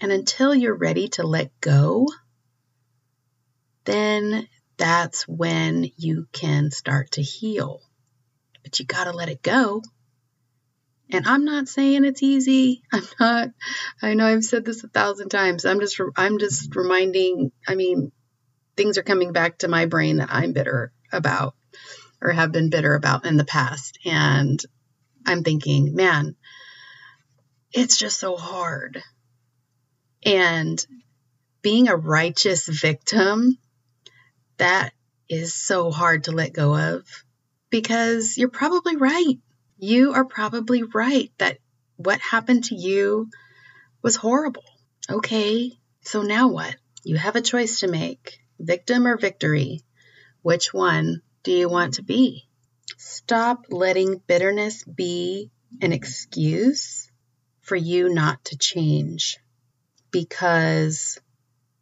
And 0.00 0.10
until 0.10 0.54
you're 0.54 0.74
ready 0.74 1.08
to 1.10 1.26
let 1.26 1.52
go, 1.60 2.08
then 3.84 4.48
that's 4.82 5.28
when 5.28 5.92
you 5.96 6.26
can 6.32 6.72
start 6.72 7.12
to 7.12 7.22
heal. 7.22 7.80
But 8.64 8.80
you 8.80 8.84
got 8.84 9.04
to 9.04 9.12
let 9.12 9.28
it 9.28 9.40
go. 9.40 9.80
And 11.08 11.28
I'm 11.28 11.44
not 11.44 11.68
saying 11.68 12.04
it's 12.04 12.20
easy. 12.20 12.82
I'm 12.92 13.04
not 13.20 13.48
I 14.02 14.14
know 14.14 14.26
I've 14.26 14.42
said 14.42 14.64
this 14.64 14.82
a 14.82 14.88
thousand 14.88 15.28
times. 15.28 15.64
I'm 15.64 15.78
just 15.78 16.00
I'm 16.16 16.40
just 16.40 16.74
reminding, 16.74 17.52
I 17.68 17.76
mean, 17.76 18.10
things 18.76 18.98
are 18.98 19.04
coming 19.04 19.32
back 19.32 19.58
to 19.58 19.68
my 19.68 19.86
brain 19.86 20.16
that 20.16 20.30
I'm 20.32 20.52
bitter 20.52 20.92
about 21.12 21.54
or 22.20 22.32
have 22.32 22.50
been 22.50 22.68
bitter 22.68 22.96
about 22.96 23.24
in 23.24 23.36
the 23.36 23.44
past. 23.44 24.00
And 24.04 24.60
I'm 25.24 25.44
thinking, 25.44 25.94
man, 25.94 26.34
it's 27.72 27.96
just 27.96 28.18
so 28.18 28.36
hard. 28.36 29.00
And 30.24 30.84
being 31.62 31.86
a 31.86 31.94
righteous 31.94 32.66
victim, 32.66 33.58
that 34.58 34.92
is 35.28 35.54
so 35.54 35.90
hard 35.90 36.24
to 36.24 36.32
let 36.32 36.52
go 36.52 36.76
of 36.76 37.04
because 37.70 38.36
you're 38.36 38.48
probably 38.48 38.96
right. 38.96 39.38
You 39.78 40.12
are 40.12 40.24
probably 40.24 40.82
right 40.82 41.32
that 41.38 41.58
what 41.96 42.20
happened 42.20 42.64
to 42.64 42.76
you 42.76 43.28
was 44.02 44.16
horrible. 44.16 44.64
Okay, 45.10 45.72
so 46.02 46.22
now 46.22 46.48
what? 46.48 46.76
You 47.04 47.16
have 47.16 47.36
a 47.36 47.40
choice 47.40 47.80
to 47.80 47.88
make 47.88 48.38
victim 48.60 49.06
or 49.06 49.16
victory? 49.16 49.80
Which 50.42 50.72
one 50.72 51.22
do 51.42 51.52
you 51.52 51.68
want 51.68 51.94
to 51.94 52.02
be? 52.02 52.44
Stop 52.98 53.66
letting 53.70 54.20
bitterness 54.26 54.84
be 54.84 55.50
an 55.80 55.92
excuse 55.92 57.10
for 57.62 57.76
you 57.76 58.08
not 58.08 58.44
to 58.44 58.58
change 58.58 59.38
because 60.10 61.18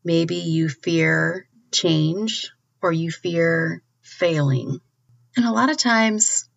maybe 0.04 0.36
you 0.36 0.68
fear 0.68 1.46
change 1.72 2.52
or 2.82 2.92
you 2.92 3.10
fear 3.10 3.82
failing. 4.02 4.80
And 5.36 5.46
a 5.46 5.52
lot 5.52 5.70
of 5.70 5.76
times 5.76 6.48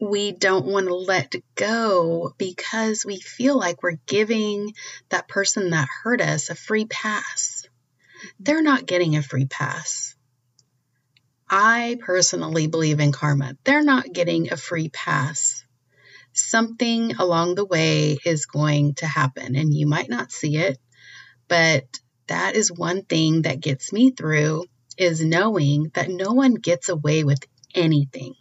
we 0.00 0.32
don't 0.32 0.66
want 0.66 0.86
to 0.88 0.94
let 0.94 1.36
go 1.54 2.34
because 2.36 3.04
we 3.06 3.20
feel 3.20 3.56
like 3.56 3.82
we're 3.82 3.98
giving 4.06 4.74
that 5.10 5.28
person 5.28 5.70
that 5.70 5.88
hurt 6.02 6.20
us 6.20 6.50
a 6.50 6.56
free 6.56 6.86
pass. 6.86 7.68
They're 8.40 8.62
not 8.62 8.86
getting 8.86 9.16
a 9.16 9.22
free 9.22 9.46
pass. 9.46 10.16
I 11.48 11.98
personally 12.00 12.66
believe 12.66 12.98
in 12.98 13.12
karma. 13.12 13.56
They're 13.62 13.84
not 13.84 14.12
getting 14.12 14.52
a 14.52 14.56
free 14.56 14.88
pass. 14.88 15.64
Something 16.32 17.14
along 17.16 17.54
the 17.54 17.66
way 17.66 18.18
is 18.24 18.46
going 18.46 18.94
to 18.94 19.06
happen, 19.06 19.54
and 19.54 19.72
you 19.72 19.86
might 19.86 20.08
not 20.08 20.32
see 20.32 20.56
it, 20.56 20.78
but 21.46 21.84
that 22.26 22.56
is 22.56 22.72
one 22.72 23.02
thing 23.02 23.42
that 23.42 23.60
gets 23.60 23.92
me 23.92 24.10
through 24.10 24.64
is 24.98 25.24
knowing 25.24 25.90
that 25.94 26.10
no 26.10 26.32
one 26.32 26.54
gets 26.54 26.88
away 26.88 27.24
with 27.24 27.44
anything. 27.74 28.34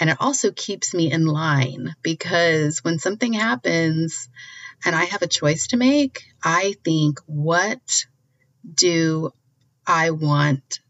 And 0.00 0.10
it 0.10 0.16
also 0.20 0.50
keeps 0.50 0.94
me 0.94 1.10
in 1.10 1.26
line 1.26 1.94
because 2.02 2.82
when 2.82 2.98
something 2.98 3.32
happens 3.32 4.28
and 4.84 4.94
I 4.94 5.04
have 5.04 5.22
a 5.22 5.28
choice 5.28 5.68
to 5.68 5.76
make, 5.76 6.24
I 6.42 6.74
think, 6.84 7.20
what 7.26 8.04
do 8.72 9.30
I 9.86 10.10
want 10.10 10.80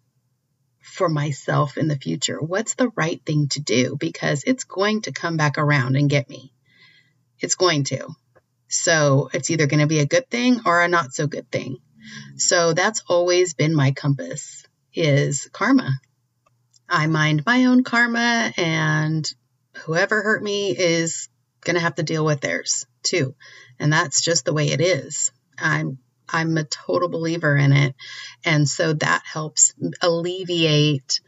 for 0.80 1.08
myself 1.08 1.76
in 1.76 1.88
the 1.88 1.98
future? 1.98 2.38
What's 2.40 2.74
the 2.74 2.90
right 2.96 3.20
thing 3.24 3.48
to 3.48 3.60
do? 3.60 3.96
Because 3.98 4.44
it's 4.46 4.64
going 4.64 5.02
to 5.02 5.12
come 5.12 5.36
back 5.36 5.58
around 5.58 5.96
and 5.96 6.08
get 6.08 6.28
me. 6.28 6.52
It's 7.40 7.56
going 7.56 7.84
to. 7.84 8.08
So 8.68 9.28
it's 9.32 9.50
either 9.50 9.66
going 9.66 9.80
to 9.80 9.86
be 9.86 10.00
a 10.00 10.06
good 10.06 10.30
thing 10.30 10.60
or 10.64 10.82
a 10.82 10.88
not 10.88 11.12
so 11.12 11.26
good 11.26 11.50
thing. 11.50 11.78
So 12.36 12.72
that's 12.72 13.02
always 13.08 13.54
been 13.54 13.74
my 13.74 13.92
compass 13.92 14.63
is 14.94 15.48
karma. 15.52 15.90
I 16.88 17.06
mind 17.06 17.44
my 17.46 17.64
own 17.66 17.82
karma 17.82 18.52
and 18.56 19.28
whoever 19.84 20.22
hurt 20.22 20.42
me 20.42 20.76
is 20.76 21.28
going 21.62 21.74
to 21.74 21.80
have 21.80 21.96
to 21.96 22.02
deal 22.02 22.24
with 22.24 22.40
theirs 22.40 22.86
too. 23.02 23.34
And 23.78 23.92
that's 23.92 24.20
just 24.20 24.44
the 24.44 24.52
way 24.52 24.68
it 24.68 24.80
is. 24.80 25.32
I'm 25.58 25.98
I'm 26.28 26.56
a 26.56 26.64
total 26.64 27.08
believer 27.08 27.56
in 27.56 27.72
it. 27.72 27.94
And 28.44 28.68
so 28.68 28.94
that 28.94 29.22
helps 29.24 29.74
alleviate 30.00 31.20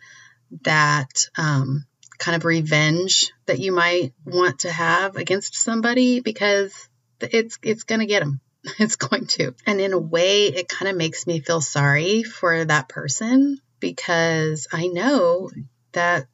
that 0.62 1.26
um, 1.36 1.84
kind 2.18 2.36
of 2.36 2.44
revenge 2.44 3.30
that 3.46 3.58
you 3.58 3.72
might 3.72 4.12
want 4.24 4.60
to 4.60 4.72
have 4.72 5.16
against 5.16 5.54
somebody 5.54 6.20
because 6.20 6.72
it's 7.20 7.58
it's 7.62 7.84
going 7.84 8.00
to 8.00 8.06
get 8.06 8.20
them. 8.20 8.40
It's 8.78 8.96
going 8.96 9.26
to. 9.26 9.54
And 9.66 9.80
in 9.80 9.92
a 9.92 9.98
way, 9.98 10.46
it 10.46 10.68
kind 10.68 10.90
of 10.90 10.96
makes 10.96 11.26
me 11.26 11.40
feel 11.40 11.60
sorry 11.60 12.22
for 12.22 12.64
that 12.64 12.88
person 12.88 13.58
because 13.80 14.66
I 14.72 14.88
know 14.88 15.50
that 15.92 16.26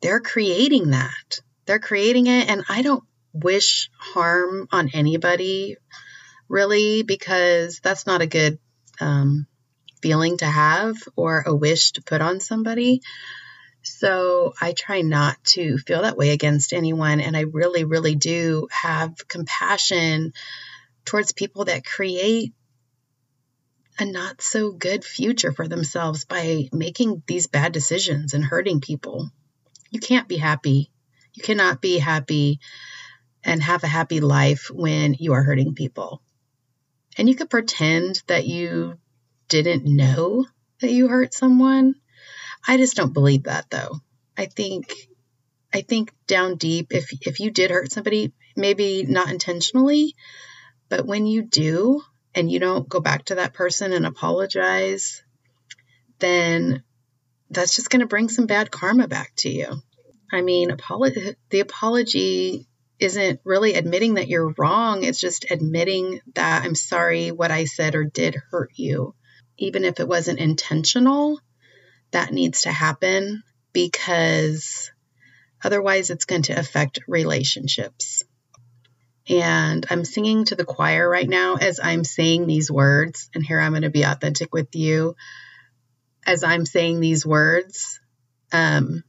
they're 0.00 0.20
creating 0.20 0.90
that. 0.90 1.40
They're 1.66 1.78
creating 1.78 2.26
it, 2.26 2.48
and 2.48 2.64
I 2.68 2.82
don't 2.82 3.04
wish 3.32 3.88
harm 3.98 4.68
on 4.72 4.90
anybody 4.92 5.76
really 6.48 7.02
because 7.02 7.80
that's 7.82 8.06
not 8.06 8.20
a 8.20 8.26
good 8.26 8.58
um, 9.00 9.46
feeling 10.02 10.36
to 10.38 10.46
have 10.46 10.96
or 11.16 11.44
a 11.46 11.54
wish 11.54 11.92
to 11.92 12.02
put 12.02 12.20
on 12.20 12.40
somebody. 12.40 13.00
So 13.82 14.52
I 14.60 14.72
try 14.72 15.00
not 15.00 15.42
to 15.44 15.78
feel 15.78 16.02
that 16.02 16.16
way 16.16 16.30
against 16.30 16.72
anyone. 16.72 17.20
And 17.20 17.36
I 17.36 17.42
really, 17.42 17.84
really 17.84 18.14
do 18.14 18.68
have 18.70 19.26
compassion 19.28 20.32
towards 21.04 21.32
people 21.32 21.66
that 21.66 21.84
create 21.84 22.52
a 23.98 24.04
not 24.04 24.40
so 24.40 24.72
good 24.72 25.04
future 25.04 25.52
for 25.52 25.68
themselves 25.68 26.24
by 26.24 26.68
making 26.72 27.22
these 27.26 27.46
bad 27.46 27.72
decisions 27.72 28.34
and 28.34 28.44
hurting 28.44 28.80
people. 28.80 29.30
You 29.90 30.00
can't 30.00 30.28
be 30.28 30.38
happy. 30.38 30.90
You 31.34 31.42
cannot 31.42 31.80
be 31.80 31.98
happy 31.98 32.60
and 33.44 33.62
have 33.62 33.84
a 33.84 33.88
happy 33.88 34.20
life 34.20 34.70
when 34.72 35.14
you 35.14 35.34
are 35.34 35.42
hurting 35.42 35.74
people. 35.74 36.22
And 37.18 37.28
you 37.28 37.34
could 37.34 37.50
pretend 37.50 38.22
that 38.26 38.46
you 38.46 38.98
didn't 39.48 39.84
know 39.84 40.46
that 40.80 40.90
you 40.90 41.08
hurt 41.08 41.34
someone. 41.34 41.94
I 42.66 42.76
just 42.76 42.96
don't 42.96 43.12
believe 43.12 43.44
that 43.44 43.68
though. 43.70 44.00
I 44.36 44.46
think 44.46 44.94
I 45.72 45.82
think 45.82 46.12
down 46.26 46.56
deep 46.56 46.92
if 46.94 47.12
if 47.26 47.40
you 47.40 47.50
did 47.50 47.70
hurt 47.70 47.92
somebody, 47.92 48.32
maybe 48.56 49.02
not 49.02 49.30
intentionally, 49.30 50.14
but 50.92 51.06
when 51.06 51.24
you 51.24 51.40
do, 51.40 52.02
and 52.34 52.52
you 52.52 52.58
don't 52.58 52.86
go 52.86 53.00
back 53.00 53.24
to 53.24 53.36
that 53.36 53.54
person 53.54 53.94
and 53.94 54.04
apologize, 54.04 55.22
then 56.18 56.82
that's 57.48 57.74
just 57.76 57.88
going 57.88 58.00
to 58.00 58.06
bring 58.06 58.28
some 58.28 58.44
bad 58.44 58.70
karma 58.70 59.08
back 59.08 59.32
to 59.36 59.48
you. 59.48 59.80
I 60.30 60.42
mean, 60.42 60.68
apolo- 60.68 61.34
the 61.48 61.60
apology 61.60 62.68
isn't 62.98 63.40
really 63.42 63.72
admitting 63.72 64.14
that 64.14 64.28
you're 64.28 64.52
wrong, 64.58 65.02
it's 65.02 65.18
just 65.18 65.50
admitting 65.50 66.20
that 66.34 66.62
I'm 66.62 66.74
sorry 66.74 67.30
what 67.30 67.50
I 67.50 67.64
said 67.64 67.94
or 67.94 68.04
did 68.04 68.36
hurt 68.50 68.72
you. 68.74 69.14
Even 69.56 69.86
if 69.86 69.98
it 69.98 70.06
wasn't 70.06 70.40
intentional, 70.40 71.40
that 72.10 72.34
needs 72.34 72.62
to 72.62 72.70
happen 72.70 73.42
because 73.72 74.92
otherwise 75.64 76.10
it's 76.10 76.26
going 76.26 76.42
to 76.42 76.58
affect 76.58 77.00
relationships. 77.08 78.24
And 79.32 79.86
I'm 79.88 80.04
singing 80.04 80.44
to 80.46 80.54
the 80.54 80.64
choir 80.64 81.08
right 81.08 81.28
now 81.28 81.56
as 81.56 81.80
I'm 81.82 82.04
saying 82.04 82.46
these 82.46 82.70
words. 82.70 83.30
And 83.34 83.44
here 83.44 83.58
I'm 83.58 83.72
going 83.72 83.82
to 83.82 83.90
be 83.90 84.02
authentic 84.02 84.52
with 84.52 84.74
you. 84.74 85.16
As 86.26 86.44
I'm 86.44 86.66
saying 86.66 87.00
these 87.00 87.24
words, 87.24 88.00
um, 88.52 89.02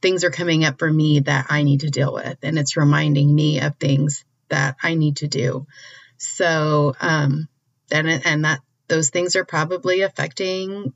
things 0.00 0.24
are 0.24 0.30
coming 0.30 0.64
up 0.64 0.78
for 0.78 0.90
me 0.90 1.20
that 1.20 1.46
I 1.50 1.62
need 1.62 1.80
to 1.80 1.90
deal 1.90 2.14
with. 2.14 2.38
And 2.42 2.58
it's 2.58 2.76
reminding 2.76 3.32
me 3.32 3.60
of 3.60 3.76
things 3.76 4.24
that 4.48 4.76
I 4.82 4.94
need 4.94 5.18
to 5.18 5.28
do. 5.28 5.66
So, 6.16 6.94
um, 7.00 7.48
and, 7.92 8.08
and 8.08 8.44
that 8.44 8.60
those 8.88 9.10
things 9.10 9.36
are 9.36 9.44
probably 9.44 10.00
affecting 10.00 10.94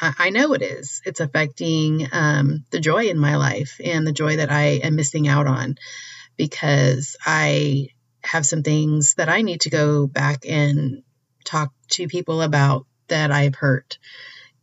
I 0.00 0.30
know 0.30 0.54
it 0.54 0.62
is. 0.62 1.02
It's 1.04 1.20
affecting 1.20 2.08
um, 2.12 2.64
the 2.70 2.80
joy 2.80 3.04
in 3.04 3.18
my 3.18 3.36
life 3.36 3.80
and 3.82 4.06
the 4.06 4.12
joy 4.12 4.36
that 4.36 4.50
I 4.50 4.80
am 4.82 4.96
missing 4.96 5.28
out 5.28 5.46
on 5.46 5.76
because 6.36 7.16
I 7.24 7.90
have 8.24 8.46
some 8.46 8.62
things 8.62 9.14
that 9.14 9.28
I 9.28 9.42
need 9.42 9.62
to 9.62 9.70
go 9.70 10.06
back 10.06 10.44
and 10.48 11.02
talk 11.44 11.72
to 11.90 12.08
people 12.08 12.42
about 12.42 12.86
that 13.08 13.30
I've 13.30 13.54
hurt. 13.54 13.98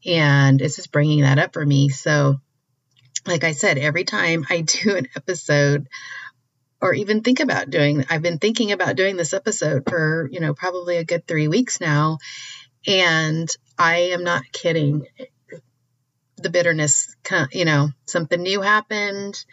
And 0.06 0.62
it's 0.62 0.76
just 0.76 0.92
bringing 0.92 1.22
that 1.22 1.40
up 1.40 1.54
for 1.54 1.66
me. 1.66 1.90
So, 1.90 2.40
like 3.28 3.44
I 3.44 3.52
said, 3.52 3.78
every 3.78 4.04
time 4.04 4.46
I 4.50 4.62
do 4.84 4.96
an 4.96 5.08
episode 5.16 5.88
or 6.82 6.94
even 6.94 7.22
think 7.22 7.40
about 7.40 7.70
doing, 7.70 8.06
I've 8.10 8.24
been 8.24 8.40
thinking 8.40 8.72
about 8.72 8.96
doing 8.96 9.16
this 9.16 9.34
episode 9.34 9.84
for, 9.88 10.28
you 10.32 10.40
know, 10.40 10.54
probably 10.54 10.98
a 10.98 11.06
good 11.06 11.28
three 11.28 11.48
weeks 11.48 11.80
now. 11.80 12.18
And 12.88 13.50
I 13.78 14.12
am 14.14 14.24
not 14.24 14.44
kidding. 14.52 15.06
The 16.38 16.50
bitterness, 16.50 17.16
you 17.52 17.66
know, 17.66 17.90
something 18.08 18.42
new 18.42 18.62
happened 18.62 19.46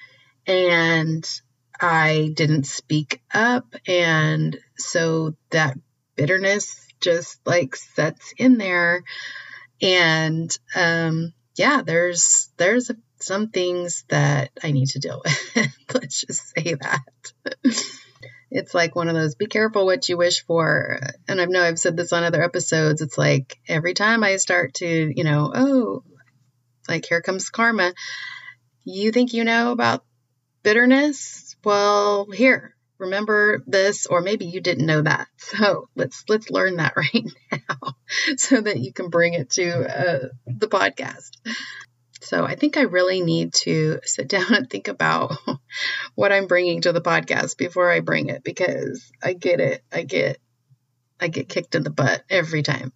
and 0.46 1.40
I 1.80 2.32
didn't 2.34 2.64
speak 2.64 3.20
up. 3.32 3.74
And 3.86 4.58
so 4.76 5.34
that 5.50 5.76
bitterness 6.16 6.86
just 7.00 7.38
like 7.46 7.76
sets 7.76 8.34
in 8.36 8.58
there. 8.58 9.04
And 9.80 10.56
um, 10.74 11.32
yeah, 11.56 11.82
there's 11.84 12.50
there's 12.56 12.90
some 13.20 13.48
things 13.48 14.04
that 14.08 14.50
I 14.62 14.72
need 14.72 14.88
to 14.90 14.98
deal 14.98 15.22
with. 15.54 15.76
Let's 15.94 16.20
just 16.20 16.54
say 16.54 16.74
that. 16.74 17.02
it's 18.50 18.74
like 18.74 18.96
one 18.96 19.08
of 19.08 19.14
those 19.14 19.34
be 19.34 19.46
careful 19.46 19.84
what 19.86 20.08
you 20.08 20.16
wish 20.16 20.44
for. 20.44 20.98
And 21.28 21.40
I 21.40 21.44
know 21.44 21.62
I've 21.62 21.78
said 21.78 21.96
this 21.96 22.12
on 22.12 22.24
other 22.24 22.42
episodes. 22.42 23.02
It's 23.02 23.18
like 23.18 23.58
every 23.68 23.94
time 23.94 24.24
I 24.24 24.36
start 24.36 24.74
to, 24.74 25.12
you 25.14 25.24
know, 25.24 25.52
oh, 25.54 26.02
like 26.88 27.04
here 27.06 27.20
comes 27.20 27.50
karma. 27.50 27.92
You 28.84 29.12
think 29.12 29.34
you 29.34 29.44
know 29.44 29.72
about 29.72 30.04
bitterness? 30.62 31.47
Well, 31.64 32.30
here, 32.30 32.74
remember 32.98 33.62
this 33.66 34.06
or 34.06 34.20
maybe 34.20 34.46
you 34.46 34.60
didn't 34.60 34.86
know 34.86 35.02
that. 35.02 35.28
So 35.38 35.88
let's 35.96 36.24
let's 36.28 36.50
learn 36.50 36.76
that 36.76 36.94
right 36.96 37.24
now 37.50 37.94
so 38.36 38.60
that 38.60 38.78
you 38.78 38.92
can 38.92 39.08
bring 39.08 39.34
it 39.34 39.50
to 39.50 39.70
uh, 39.70 40.28
the 40.46 40.68
podcast. 40.68 41.30
So 42.20 42.44
i 42.44 42.56
think 42.56 42.76
i 42.76 42.82
really 42.82 43.22
need 43.22 43.54
to 43.54 44.00
sit 44.04 44.28
down 44.34 44.52
and 44.52 44.68
think 44.68 44.88
about 44.88 45.38
what 46.16 46.32
i'm 46.32 46.48
bringing 46.48 46.80
to 46.82 46.92
the 46.92 47.00
podcast 47.00 47.56
before 47.56 47.90
i 47.90 48.00
bring 48.00 48.28
it 48.28 48.42
because 48.42 49.10
i 49.22 49.32
get 49.32 49.60
it 49.60 49.82
i 49.92 50.02
get 50.02 50.38
i 51.20 51.28
get 51.28 51.48
kicked 51.48 51.74
in 51.74 51.82
the 51.84 51.90
butt 51.90 52.22
every 52.28 52.62
time. 52.62 52.92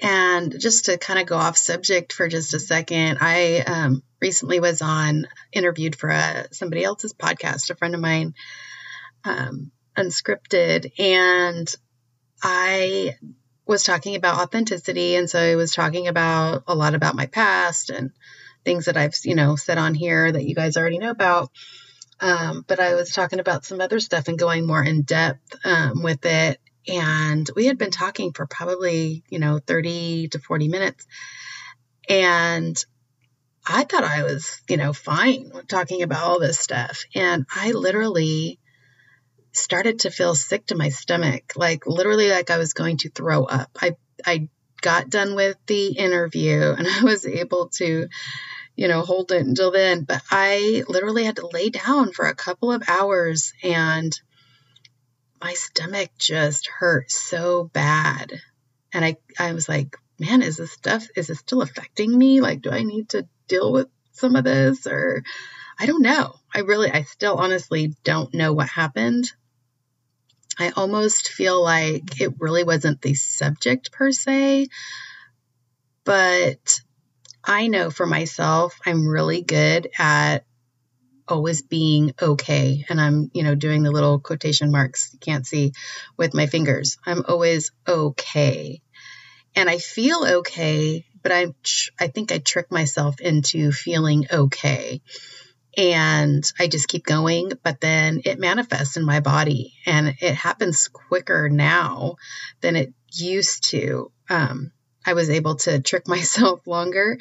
And 0.00 0.54
just 0.58 0.86
to 0.86 0.98
kind 0.98 1.20
of 1.20 1.26
go 1.26 1.36
off 1.36 1.56
subject 1.56 2.12
for 2.12 2.28
just 2.28 2.52
a 2.52 2.60
second, 2.60 3.18
I 3.20 3.60
um, 3.60 4.02
recently 4.24 4.58
was 4.58 4.80
on 4.80 5.26
interviewed 5.52 5.94
for 5.94 6.08
a, 6.08 6.46
somebody 6.50 6.82
else's 6.82 7.12
podcast, 7.12 7.68
a 7.68 7.74
friend 7.74 7.94
of 7.94 8.00
mine, 8.00 8.32
um, 9.22 9.70
unscripted, 9.98 10.98
and 10.98 11.68
I 12.42 13.18
was 13.66 13.84
talking 13.84 14.16
about 14.16 14.40
authenticity. 14.40 15.16
And 15.16 15.28
so 15.28 15.38
I 15.38 15.56
was 15.56 15.74
talking 15.74 16.08
about 16.08 16.64
a 16.66 16.74
lot 16.74 16.94
about 16.94 17.14
my 17.14 17.26
past 17.26 17.90
and 17.90 18.12
things 18.64 18.86
that 18.86 18.96
I've, 18.96 19.14
you 19.24 19.34
know, 19.34 19.56
said 19.56 19.76
on 19.76 19.92
here 19.92 20.32
that 20.32 20.44
you 20.44 20.54
guys 20.54 20.78
already 20.78 20.98
know 20.98 21.10
about. 21.10 21.50
Um, 22.18 22.64
but 22.66 22.80
I 22.80 22.94
was 22.94 23.12
talking 23.12 23.40
about 23.40 23.66
some 23.66 23.82
other 23.82 24.00
stuff 24.00 24.28
and 24.28 24.38
going 24.38 24.66
more 24.66 24.82
in 24.82 25.02
depth 25.02 25.54
um, 25.66 26.02
with 26.02 26.24
it. 26.24 26.60
And 26.88 27.48
we 27.54 27.66
had 27.66 27.76
been 27.76 27.90
talking 27.90 28.32
for 28.32 28.46
probably, 28.46 29.22
you 29.28 29.38
know, 29.38 29.58
30 29.58 30.28
to 30.28 30.38
40 30.38 30.68
minutes. 30.68 31.06
And 32.08 32.82
I 33.66 33.84
thought 33.84 34.04
I 34.04 34.24
was, 34.24 34.60
you 34.68 34.76
know, 34.76 34.92
fine 34.92 35.50
talking 35.68 36.02
about 36.02 36.22
all 36.22 36.40
this 36.40 36.58
stuff. 36.58 37.04
And 37.14 37.46
I 37.54 37.72
literally 37.72 38.58
started 39.52 40.00
to 40.00 40.10
feel 40.10 40.34
sick 40.34 40.66
to 40.66 40.76
my 40.76 40.90
stomach, 40.90 41.52
like 41.56 41.86
literally 41.86 42.30
like 42.30 42.50
I 42.50 42.58
was 42.58 42.74
going 42.74 42.98
to 42.98 43.10
throw 43.10 43.44
up. 43.44 43.70
I 43.80 43.96
I 44.26 44.48
got 44.80 45.08
done 45.08 45.34
with 45.34 45.56
the 45.66 45.88
interview 45.88 46.60
and 46.78 46.86
I 46.86 47.02
was 47.02 47.24
able 47.24 47.68
to, 47.76 48.08
you 48.76 48.88
know, 48.88 49.00
hold 49.00 49.32
it 49.32 49.46
until 49.46 49.70
then, 49.70 50.04
but 50.04 50.22
I 50.30 50.84
literally 50.88 51.24
had 51.24 51.36
to 51.36 51.48
lay 51.52 51.70
down 51.70 52.12
for 52.12 52.26
a 52.26 52.34
couple 52.34 52.72
of 52.72 52.82
hours 52.88 53.52
and 53.62 54.12
my 55.40 55.54
stomach 55.54 56.10
just 56.18 56.68
hurt 56.68 57.10
so 57.10 57.64
bad. 57.72 58.32
And 58.92 59.04
I 59.04 59.16
I 59.38 59.52
was 59.52 59.68
like, 59.68 59.96
man, 60.18 60.42
is 60.42 60.58
this 60.58 60.72
stuff 60.72 61.06
is 61.16 61.28
this 61.28 61.38
still 61.38 61.62
affecting 61.62 62.16
me? 62.16 62.40
Like 62.40 62.60
do 62.60 62.70
I 62.70 62.82
need 62.82 63.08
to 63.10 63.26
deal 63.48 63.72
with 63.72 63.88
some 64.12 64.36
of 64.36 64.44
this 64.44 64.86
or 64.86 65.22
I 65.78 65.86
don't 65.86 66.02
know. 66.02 66.34
I 66.54 66.60
really 66.60 66.90
I 66.90 67.02
still 67.02 67.36
honestly 67.36 67.94
don't 68.04 68.32
know 68.34 68.52
what 68.52 68.68
happened. 68.68 69.30
I 70.58 70.70
almost 70.70 71.28
feel 71.28 71.62
like 71.62 72.20
it 72.20 72.34
really 72.38 72.62
wasn't 72.62 73.02
the 73.02 73.14
subject 73.14 73.90
per 73.90 74.12
se, 74.12 74.68
but 76.04 76.80
I 77.44 77.66
know 77.66 77.90
for 77.90 78.06
myself, 78.06 78.78
I'm 78.86 79.06
really 79.06 79.42
good 79.42 79.88
at 79.98 80.44
always 81.26 81.62
being 81.62 82.12
okay. 82.20 82.84
And 82.88 83.00
I'm, 83.00 83.30
you 83.34 83.42
know, 83.42 83.54
doing 83.54 83.82
the 83.82 83.90
little 83.90 84.20
quotation 84.20 84.70
marks 84.70 85.10
you 85.12 85.18
can't 85.18 85.46
see 85.46 85.72
with 86.16 86.34
my 86.34 86.46
fingers. 86.46 86.98
I'm 87.04 87.24
always 87.26 87.72
okay. 87.86 88.80
And 89.56 89.68
I 89.68 89.78
feel 89.78 90.24
okay, 90.38 91.04
but 91.24 91.32
I, 91.32 91.46
I 91.98 92.06
think 92.06 92.30
I 92.30 92.38
trick 92.38 92.70
myself 92.70 93.20
into 93.20 93.72
feeling 93.72 94.26
okay 94.30 95.00
and 95.76 96.44
I 96.58 96.68
just 96.68 96.86
keep 96.86 97.04
going, 97.04 97.50
but 97.64 97.80
then 97.80 98.20
it 98.24 98.38
manifests 98.38 98.96
in 98.96 99.04
my 99.04 99.18
body 99.18 99.72
and 99.86 100.14
it 100.20 100.34
happens 100.34 100.86
quicker 100.86 101.48
now 101.48 102.16
than 102.60 102.76
it 102.76 102.92
used 103.12 103.70
to. 103.70 104.12
Um, 104.30 104.70
I 105.04 105.14
was 105.14 105.30
able 105.30 105.56
to 105.56 105.80
trick 105.80 106.06
myself 106.08 106.66
longer, 106.66 107.18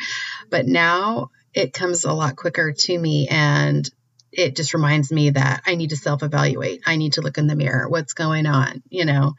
but 0.49 0.67
now 0.67 1.31
it 1.53 1.73
comes 1.73 2.03
a 2.03 2.13
lot 2.13 2.35
quicker 2.35 2.73
to 2.73 2.99
me 2.99 3.27
and 3.29 3.89
it 4.31 4.55
just 4.55 4.73
reminds 4.73 5.11
me 5.11 5.29
that 5.29 5.63
I 5.65 5.75
need 5.75 5.91
to 5.91 5.97
self 5.97 6.23
evaluate. 6.23 6.81
I 6.85 6.97
need 6.97 7.13
to 7.13 7.21
look 7.21 7.37
in 7.37 7.47
the 7.47 7.55
mirror. 7.55 7.87
What's 7.87 8.13
going 8.13 8.47
on? 8.47 8.83
You 8.89 9.05
know? 9.05 9.33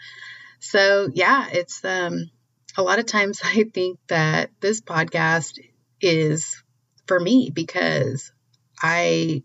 So, 0.61 1.11
yeah, 1.12 1.46
it's 1.53 1.85
um, 1.85 2.31
a 2.77 2.83
lot 2.83 2.99
of 2.99 3.07
times 3.07 3.41
I 3.45 3.65
think 3.65 3.99
that 4.09 4.51
this 4.61 4.81
podcast 4.81 5.59
is 6.01 6.63
for 7.07 7.19
me 7.19 7.51
because 7.53 8.33
I 8.81 9.43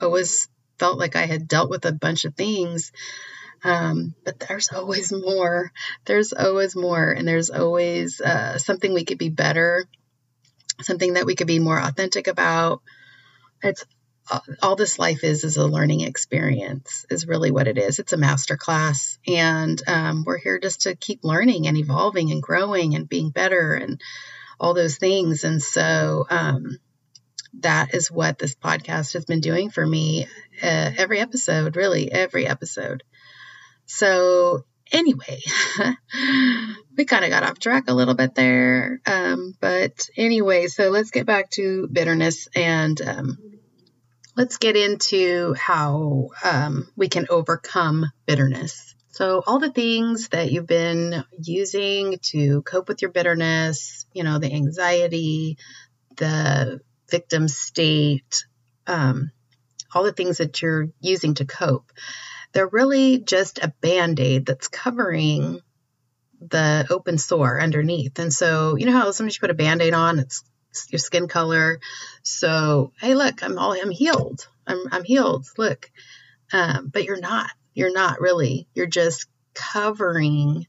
always 0.00 0.48
felt 0.78 0.98
like 0.98 1.16
I 1.16 1.26
had 1.26 1.48
dealt 1.48 1.70
with 1.70 1.84
a 1.84 1.92
bunch 1.92 2.24
of 2.24 2.34
things. 2.34 2.92
Um, 3.64 4.14
but 4.24 4.40
there's 4.40 4.68
always 4.72 5.12
more. 5.12 5.70
There's 6.04 6.32
always 6.32 6.74
more. 6.74 7.10
And 7.10 7.26
there's 7.26 7.50
always 7.50 8.20
uh, 8.20 8.58
something 8.58 8.92
we 8.92 9.04
could 9.04 9.18
be 9.18 9.28
better, 9.28 9.86
something 10.80 11.14
that 11.14 11.26
we 11.26 11.36
could 11.36 11.46
be 11.46 11.58
more 11.58 11.78
authentic 11.80 12.26
about. 12.26 12.82
It's 13.62 13.84
all 14.62 14.76
this 14.76 14.98
life 14.98 15.24
is 15.24 15.44
is 15.44 15.56
a 15.56 15.66
learning 15.66 16.00
experience 16.00 17.04
is 17.10 17.26
really 17.26 17.50
what 17.50 17.68
it 17.68 17.76
is 17.76 17.98
it's 17.98 18.12
a 18.12 18.16
master 18.16 18.56
class 18.56 19.18
and 19.26 19.82
um, 19.88 20.22
we're 20.24 20.38
here 20.38 20.58
just 20.58 20.82
to 20.82 20.94
keep 20.94 21.24
learning 21.24 21.66
and 21.66 21.76
evolving 21.76 22.30
and 22.30 22.42
growing 22.42 22.94
and 22.94 23.08
being 23.08 23.30
better 23.30 23.74
and 23.74 24.00
all 24.60 24.74
those 24.74 24.96
things 24.96 25.44
and 25.44 25.62
so 25.62 26.24
um, 26.30 26.78
that 27.60 27.94
is 27.94 28.10
what 28.10 28.38
this 28.38 28.54
podcast 28.54 29.12
has 29.12 29.24
been 29.24 29.40
doing 29.40 29.70
for 29.70 29.86
me 29.86 30.26
uh, 30.62 30.90
every 30.96 31.20
episode, 31.20 31.76
really, 31.76 32.10
every 32.10 32.46
episode. 32.46 33.02
So, 33.84 34.64
anyway, 34.90 35.40
we 36.96 37.04
kind 37.04 37.24
of 37.24 37.30
got 37.30 37.42
off 37.42 37.58
track 37.58 37.84
a 37.88 37.94
little 37.94 38.14
bit 38.14 38.34
there. 38.34 39.00
Um, 39.06 39.54
but 39.60 40.08
anyway, 40.16 40.68
so 40.68 40.90
let's 40.90 41.10
get 41.10 41.26
back 41.26 41.50
to 41.50 41.88
bitterness 41.88 42.48
and 42.54 43.00
um, 43.02 43.38
let's 44.36 44.58
get 44.58 44.76
into 44.76 45.54
how 45.54 46.30
um, 46.44 46.88
we 46.96 47.08
can 47.08 47.26
overcome 47.30 48.06
bitterness. 48.26 48.94
So, 49.10 49.42
all 49.46 49.58
the 49.58 49.70
things 49.70 50.28
that 50.28 50.50
you've 50.50 50.66
been 50.66 51.24
using 51.38 52.18
to 52.30 52.62
cope 52.62 52.88
with 52.88 53.02
your 53.02 53.10
bitterness, 53.10 54.06
you 54.14 54.24
know, 54.24 54.38
the 54.38 54.52
anxiety, 54.52 55.58
the 56.16 56.80
victim 57.10 57.46
state, 57.46 58.46
um, 58.86 59.30
all 59.94 60.04
the 60.04 60.12
things 60.12 60.38
that 60.38 60.62
you're 60.62 60.88
using 61.00 61.34
to 61.34 61.44
cope, 61.44 61.92
they're 62.52 62.68
really 62.68 63.18
just 63.18 63.58
a 63.58 63.74
band 63.82 64.18
aid 64.18 64.46
that's 64.46 64.68
covering 64.68 65.60
the 66.40 66.86
open 66.88 67.18
sore 67.18 67.60
underneath. 67.60 68.18
And 68.18 68.32
so, 68.32 68.76
you 68.76 68.86
know 68.86 68.92
how 68.92 69.10
sometimes 69.10 69.36
you 69.36 69.40
put 69.40 69.50
a 69.50 69.54
band 69.54 69.82
aid 69.82 69.92
on, 69.92 70.20
it's 70.20 70.42
your 70.90 70.98
skin 70.98 71.28
color. 71.28 71.80
So, 72.22 72.92
hey, 73.00 73.14
look, 73.14 73.42
I'm 73.42 73.58
all 73.58 73.72
I'm 73.72 73.90
healed. 73.90 74.46
I'm 74.66 74.80
I'm 74.90 75.04
healed. 75.04 75.46
Look, 75.58 75.90
um, 76.52 76.88
but 76.92 77.04
you're 77.04 77.20
not. 77.20 77.50
You're 77.74 77.92
not 77.92 78.20
really. 78.20 78.68
You're 78.74 78.86
just 78.86 79.26
covering 79.54 80.66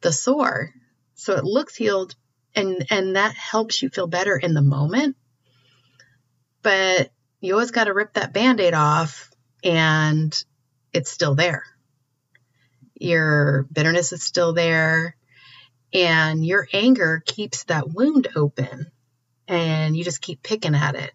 the 0.00 0.12
sore, 0.12 0.72
so 1.14 1.34
it 1.34 1.44
looks 1.44 1.76
healed, 1.76 2.14
and 2.54 2.86
and 2.90 3.16
that 3.16 3.34
helps 3.34 3.82
you 3.82 3.88
feel 3.88 4.06
better 4.06 4.36
in 4.36 4.54
the 4.54 4.62
moment 4.62 5.16
but 6.62 7.10
you 7.40 7.52
always 7.52 7.72
got 7.72 7.84
to 7.84 7.94
rip 7.94 8.14
that 8.14 8.32
band 8.32 8.60
aid 8.60 8.74
off 8.74 9.30
and 9.64 10.44
it's 10.92 11.10
still 11.10 11.34
there. 11.34 11.64
Your 12.94 13.66
bitterness 13.72 14.12
is 14.12 14.22
still 14.22 14.52
there 14.52 15.16
and 15.92 16.44
your 16.44 16.68
anger 16.72 17.22
keeps 17.24 17.64
that 17.64 17.88
wound 17.88 18.28
open 18.36 18.90
and 19.48 19.96
you 19.96 20.04
just 20.04 20.22
keep 20.22 20.42
picking 20.42 20.74
at 20.74 20.94
it. 20.94 21.12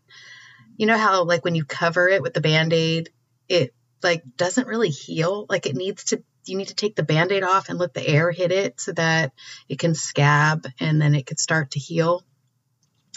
You 0.77 0.85
know 0.85 0.97
how, 0.97 1.23
like, 1.23 1.43
when 1.43 1.55
you 1.55 1.65
cover 1.65 2.07
it 2.07 2.21
with 2.21 2.33
the 2.33 2.41
band 2.41 2.73
aid, 2.73 3.09
it 3.49 3.73
like 4.03 4.23
doesn't 4.35 4.67
really 4.67 4.89
heal. 4.89 5.45
Like, 5.49 5.65
it 5.65 5.75
needs 5.75 6.05
to, 6.05 6.23
you 6.45 6.57
need 6.57 6.67
to 6.67 6.75
take 6.75 6.95
the 6.95 7.03
band 7.03 7.31
aid 7.31 7.43
off 7.43 7.69
and 7.69 7.79
let 7.79 7.93
the 7.93 8.07
air 8.07 8.31
hit 8.31 8.51
it 8.51 8.79
so 8.79 8.91
that 8.93 9.33
it 9.67 9.79
can 9.79 9.95
scab 9.95 10.67
and 10.79 11.01
then 11.01 11.15
it 11.15 11.25
can 11.25 11.37
start 11.37 11.71
to 11.71 11.79
heal. 11.79 12.23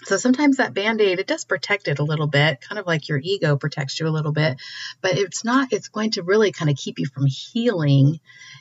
So 0.05 0.17
sometimes 0.17 0.57
that 0.57 0.73
band 0.73 1.03
aid, 1.03 1.19
it 1.19 1.27
does 1.27 1.45
protect 1.45 1.87
it 1.87 1.99
a 1.99 2.05
little 2.05 2.27
bit, 2.27 2.63
kind 2.63 2.79
of 2.79 2.87
like 2.87 3.09
your 3.09 3.21
ego 3.23 3.57
protects 3.57 4.01
you 4.01 4.09
a 4.09 4.09
little 4.09 4.33
bit, 4.33 4.59
but 5.03 5.19
it's 5.19 5.45
not, 5.45 5.75
it's 5.75 5.89
going 5.89 6.13
to 6.13 6.23
really 6.23 6.53
kind 6.53 6.71
of 6.71 6.79
keep 6.79 6.99
you 6.99 7.05
from 7.07 7.27
healing 7.27 8.21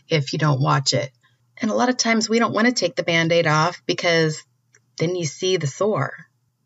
if 0.09 0.33
you 0.33 0.39
don't 0.39 0.61
watch 0.61 0.91
it. 0.91 1.11
And 1.61 1.71
a 1.71 1.75
lot 1.75 1.89
of 1.89 1.97
times 1.97 2.29
we 2.29 2.39
don't 2.39 2.53
want 2.53 2.67
to 2.67 2.73
take 2.73 2.95
the 2.95 3.03
band 3.03 3.31
aid 3.31 3.47
off 3.47 3.81
because 3.85 4.43
then 4.97 5.15
you 5.15 5.25
see 5.25 5.57
the 5.57 5.67
sore. 5.67 6.13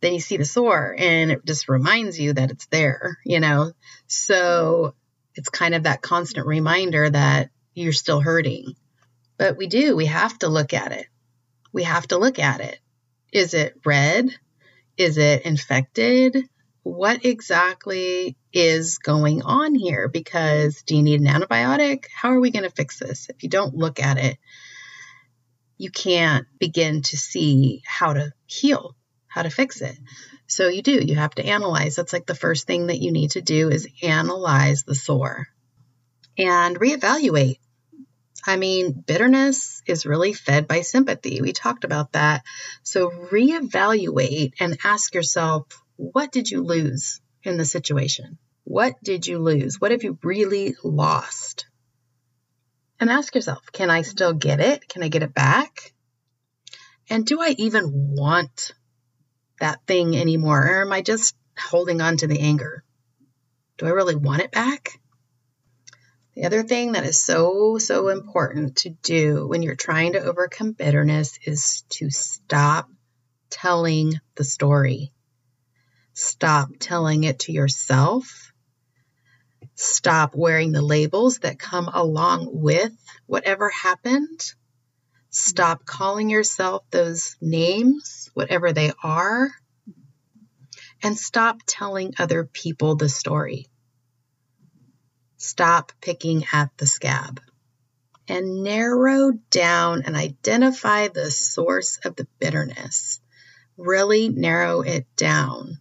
Then 0.01 0.13
you 0.13 0.19
see 0.19 0.37
the 0.37 0.45
sore 0.45 0.95
and 0.97 1.31
it 1.31 1.45
just 1.45 1.69
reminds 1.69 2.19
you 2.19 2.33
that 2.33 2.51
it's 2.51 2.67
there, 2.67 3.17
you 3.25 3.39
know? 3.39 3.71
So 4.07 4.95
it's 5.35 5.49
kind 5.49 5.73
of 5.73 5.83
that 5.83 6.01
constant 6.01 6.45
reminder 6.45 7.09
that 7.09 7.49
you're 7.73 7.93
still 7.93 8.19
hurting. 8.19 8.75
But 9.37 9.57
we 9.57 9.67
do, 9.67 9.95
we 9.95 10.05
have 10.05 10.37
to 10.39 10.47
look 10.47 10.73
at 10.73 10.91
it. 10.91 11.07
We 11.71 11.83
have 11.83 12.07
to 12.07 12.19
look 12.19 12.37
at 12.37 12.61
it. 12.61 12.79
Is 13.31 13.55
it 13.55 13.79
red? 13.83 14.29
Is 14.95 15.17
it 15.17 15.43
infected? 15.43 16.37
What 16.83 17.25
exactly 17.25 18.37
is 18.51 18.99
going 18.99 19.41
on 19.41 19.73
here? 19.73 20.07
Because 20.07 20.83
do 20.83 20.95
you 20.95 21.01
need 21.01 21.21
an 21.21 21.27
antibiotic? 21.27 22.05
How 22.13 22.29
are 22.29 22.39
we 22.39 22.51
going 22.51 22.63
to 22.63 22.69
fix 22.69 22.99
this? 22.99 23.29
If 23.29 23.41
you 23.41 23.49
don't 23.49 23.75
look 23.75 23.99
at 23.99 24.17
it, 24.17 24.37
you 25.83 25.91
can't 25.91 26.47
begin 26.59 27.01
to 27.01 27.17
see 27.17 27.83
how 27.85 28.13
to 28.13 28.31
heal, 28.45 28.95
how 29.27 29.41
to 29.41 29.49
fix 29.49 29.81
it. 29.81 29.97
So 30.47 30.69
you 30.69 30.81
do, 30.81 30.93
you 30.93 31.15
have 31.15 31.35
to 31.35 31.45
analyze. 31.45 31.95
That's 31.95 32.13
like 32.13 32.25
the 32.25 32.35
first 32.35 32.65
thing 32.65 32.87
that 32.87 33.01
you 33.01 33.11
need 33.11 33.31
to 33.31 33.41
do 33.41 33.69
is 33.69 33.89
analyze 34.01 34.83
the 34.83 34.95
sore 34.95 35.47
and 36.37 36.79
reevaluate. 36.79 37.57
I 38.45 38.55
mean, 38.55 38.91
bitterness 38.91 39.81
is 39.85 40.05
really 40.05 40.31
fed 40.31 40.69
by 40.69 40.81
sympathy. 40.81 41.41
We 41.41 41.51
talked 41.51 41.83
about 41.83 42.13
that. 42.13 42.43
So 42.83 43.09
reevaluate 43.09 44.53
and 44.61 44.77
ask 44.85 45.13
yourself, 45.13 45.65
what 45.97 46.31
did 46.31 46.49
you 46.49 46.63
lose 46.63 47.19
in 47.43 47.57
the 47.57 47.65
situation? 47.65 48.37
What 48.63 48.95
did 49.03 49.27
you 49.27 49.39
lose? 49.39 49.81
What 49.81 49.91
have 49.91 50.03
you 50.03 50.17
really 50.23 50.75
lost? 50.81 51.65
And 53.03 53.11
ask 53.11 53.35
yourself 53.35 53.69
can 53.73 53.89
I 53.89 54.03
still 54.03 54.31
get 54.31 54.61
it? 54.61 54.87
Can 54.87 55.03
I 55.03 55.09
get 55.09 55.23
it 55.23 55.33
back? 55.33 55.91
And 57.09 57.25
do 57.25 57.41
I 57.41 57.53
even 57.57 58.15
want 58.15 58.71
that 59.59 59.85
thing 59.85 60.15
anymore? 60.15 60.65
Or 60.65 60.83
am 60.83 60.93
I 60.93 61.01
just 61.01 61.35
holding 61.59 61.99
on 61.99 62.15
to 62.15 62.27
the 62.27 62.39
anger? 62.39 62.85
Do 63.77 63.87
I 63.87 63.89
really 63.89 64.15
want 64.15 64.43
it 64.43 64.53
back? 64.53 65.01
The 66.35 66.45
other 66.45 66.63
thing 66.63 66.93
that 66.93 67.03
is 67.03 67.21
so, 67.21 67.77
so 67.77 68.07
important 68.07 68.77
to 68.77 68.91
do 68.91 69.49
when 69.49 69.63
you're 69.63 69.75
trying 69.75 70.13
to 70.13 70.23
overcome 70.23 70.71
bitterness 70.71 71.37
is 71.45 71.83
to 71.89 72.09
stop 72.09 72.89
telling 73.49 74.13
the 74.35 74.45
story. 74.45 75.11
Stop 76.13 76.69
telling 76.79 77.25
it 77.25 77.39
to 77.39 77.51
yourself. 77.51 78.52
Stop 79.75 80.35
wearing 80.35 80.71
the 80.71 80.81
labels 80.81 81.39
that 81.39 81.59
come 81.59 81.87
along 81.87 82.49
with 82.51 82.91
whatever 83.25 83.69
happened. 83.69 84.53
Stop 85.29 85.85
calling 85.85 86.29
yourself 86.29 86.83
those 86.91 87.35
names, 87.41 88.29
whatever 88.33 88.71
they 88.71 88.91
are. 89.03 89.49
And 91.01 91.17
stop 91.17 91.59
telling 91.65 92.13
other 92.19 92.45
people 92.45 92.95
the 92.95 93.09
story. 93.09 93.67
Stop 95.37 95.91
picking 96.01 96.45
at 96.53 96.69
the 96.77 96.87
scab 96.87 97.41
and 98.27 98.63
narrow 98.63 99.31
down 99.49 100.03
and 100.05 100.15
identify 100.15 101.07
the 101.07 101.29
source 101.31 101.99
of 102.05 102.15
the 102.15 102.27
bitterness. 102.39 103.19
Really 103.75 104.29
narrow 104.29 104.81
it 104.81 105.05
down. 105.17 105.79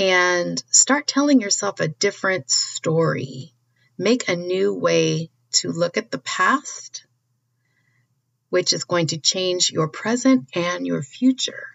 And 0.00 0.62
start 0.70 1.06
telling 1.06 1.42
yourself 1.42 1.78
a 1.78 1.88
different 1.88 2.48
story. 2.48 3.52
Make 3.98 4.30
a 4.30 4.34
new 4.34 4.72
way 4.72 5.28
to 5.52 5.70
look 5.70 5.98
at 5.98 6.10
the 6.10 6.16
past, 6.20 7.04
which 8.48 8.72
is 8.72 8.84
going 8.84 9.08
to 9.08 9.18
change 9.18 9.70
your 9.70 9.88
present 9.88 10.48
and 10.54 10.86
your 10.86 11.02
future. 11.02 11.66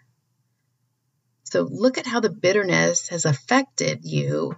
So 1.44 1.62
look 1.70 2.00
at 2.00 2.08
how 2.08 2.20
the 2.20 2.32
bitterness 2.32 3.10
has 3.10 3.26
affected 3.26 4.00
you 4.06 4.56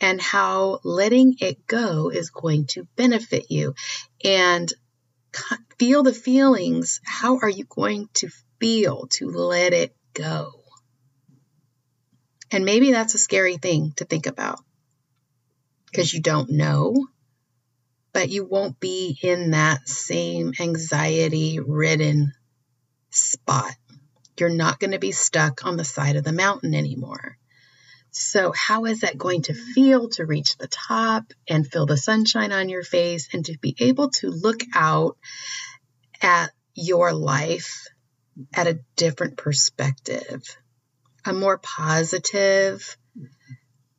and 0.00 0.20
how 0.20 0.80
letting 0.82 1.36
it 1.38 1.64
go 1.68 2.10
is 2.10 2.30
going 2.30 2.66
to 2.70 2.88
benefit 2.96 3.52
you. 3.52 3.76
And 4.24 4.72
feel 5.78 6.02
the 6.02 6.12
feelings. 6.12 7.00
How 7.04 7.38
are 7.38 7.48
you 7.48 7.66
going 7.66 8.08
to 8.14 8.30
feel 8.58 9.06
to 9.12 9.30
let 9.30 9.72
it 9.72 9.94
go? 10.12 10.65
And 12.50 12.64
maybe 12.64 12.92
that's 12.92 13.14
a 13.14 13.18
scary 13.18 13.56
thing 13.56 13.92
to 13.96 14.04
think 14.04 14.26
about 14.26 14.60
because 15.86 16.12
you 16.12 16.20
don't 16.20 16.50
know, 16.50 17.06
but 18.12 18.28
you 18.28 18.44
won't 18.44 18.78
be 18.78 19.18
in 19.22 19.52
that 19.52 19.88
same 19.88 20.52
anxiety 20.60 21.58
ridden 21.58 22.32
spot. 23.10 23.74
You're 24.38 24.50
not 24.50 24.78
going 24.78 24.90
to 24.90 24.98
be 24.98 25.12
stuck 25.12 25.64
on 25.64 25.76
the 25.76 25.84
side 25.84 26.16
of 26.16 26.24
the 26.24 26.32
mountain 26.32 26.74
anymore. 26.74 27.38
So, 28.10 28.52
how 28.52 28.86
is 28.86 29.00
that 29.00 29.18
going 29.18 29.42
to 29.42 29.54
feel 29.54 30.08
to 30.10 30.24
reach 30.24 30.56
the 30.56 30.68
top 30.68 31.32
and 31.48 31.66
feel 31.66 31.84
the 31.84 31.98
sunshine 31.98 32.52
on 32.52 32.68
your 32.68 32.82
face 32.82 33.28
and 33.32 33.44
to 33.46 33.58
be 33.58 33.76
able 33.78 34.10
to 34.10 34.30
look 34.30 34.60
out 34.74 35.18
at 36.22 36.50
your 36.74 37.12
life 37.12 37.86
at 38.54 38.66
a 38.66 38.80
different 38.96 39.36
perspective, 39.36 40.42
a 41.26 41.32
more 41.32 41.58
positive 41.58 42.96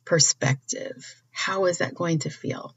perspective? 0.06 1.22
How 1.32 1.66
is 1.66 1.80
that 1.80 1.96
going 1.96 2.20
to 2.20 2.30
feel? 2.30 2.76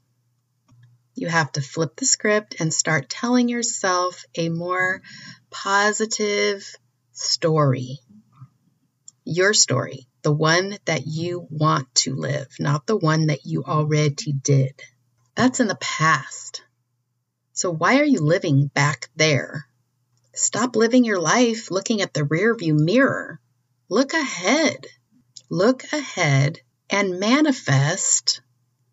You 1.15 1.27
have 1.27 1.51
to 1.53 1.61
flip 1.61 1.95
the 1.95 2.05
script 2.05 2.55
and 2.59 2.73
start 2.73 3.09
telling 3.09 3.49
yourself 3.49 4.25
a 4.35 4.49
more 4.49 5.01
positive 5.49 6.75
story. 7.11 7.99
Your 9.23 9.53
story 9.53 10.07
the 10.21 10.31
one 10.31 10.77
that 10.85 11.07
you 11.07 11.47
want 11.49 11.93
to 11.95 12.15
live, 12.15 12.47
not 12.59 12.85
the 12.85 12.95
one 12.97 13.27
that 13.27 13.45
you 13.45 13.63
already 13.63 14.33
did. 14.33 14.73
That's 15.35 15.59
in 15.59 15.67
the 15.67 15.75
past. 15.75 16.63
So 17.53 17.71
why 17.71 17.99
are 17.99 18.05
you 18.05 18.19
living 18.19 18.67
back 18.67 19.09
there? 19.15 19.65
Stop 20.33 20.75
living 20.75 21.03
your 21.03 21.19
life 21.19 21.71
looking 21.71 22.01
at 22.01 22.13
the 22.13 22.21
rearview 22.21 22.77
mirror. 22.77 23.39
Look 23.91 24.13
ahead. 24.13 24.87
Look 25.49 25.83
ahead 25.91 26.61
and 26.89 27.19
manifest 27.19 28.39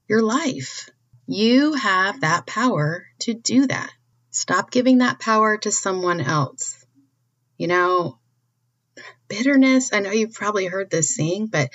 your 0.08 0.22
life. 0.22 0.90
You 1.24 1.74
have 1.74 2.22
that 2.22 2.48
power 2.48 3.06
to 3.20 3.32
do 3.32 3.68
that. 3.68 3.92
Stop 4.32 4.72
giving 4.72 4.98
that 4.98 5.20
power 5.20 5.56
to 5.58 5.70
someone 5.70 6.20
else. 6.20 6.84
You 7.58 7.68
know, 7.68 8.18
bitterness, 9.28 9.92
I 9.92 10.00
know 10.00 10.10
you've 10.10 10.34
probably 10.34 10.66
heard 10.66 10.90
this 10.90 11.14
saying, 11.14 11.46
but 11.46 11.70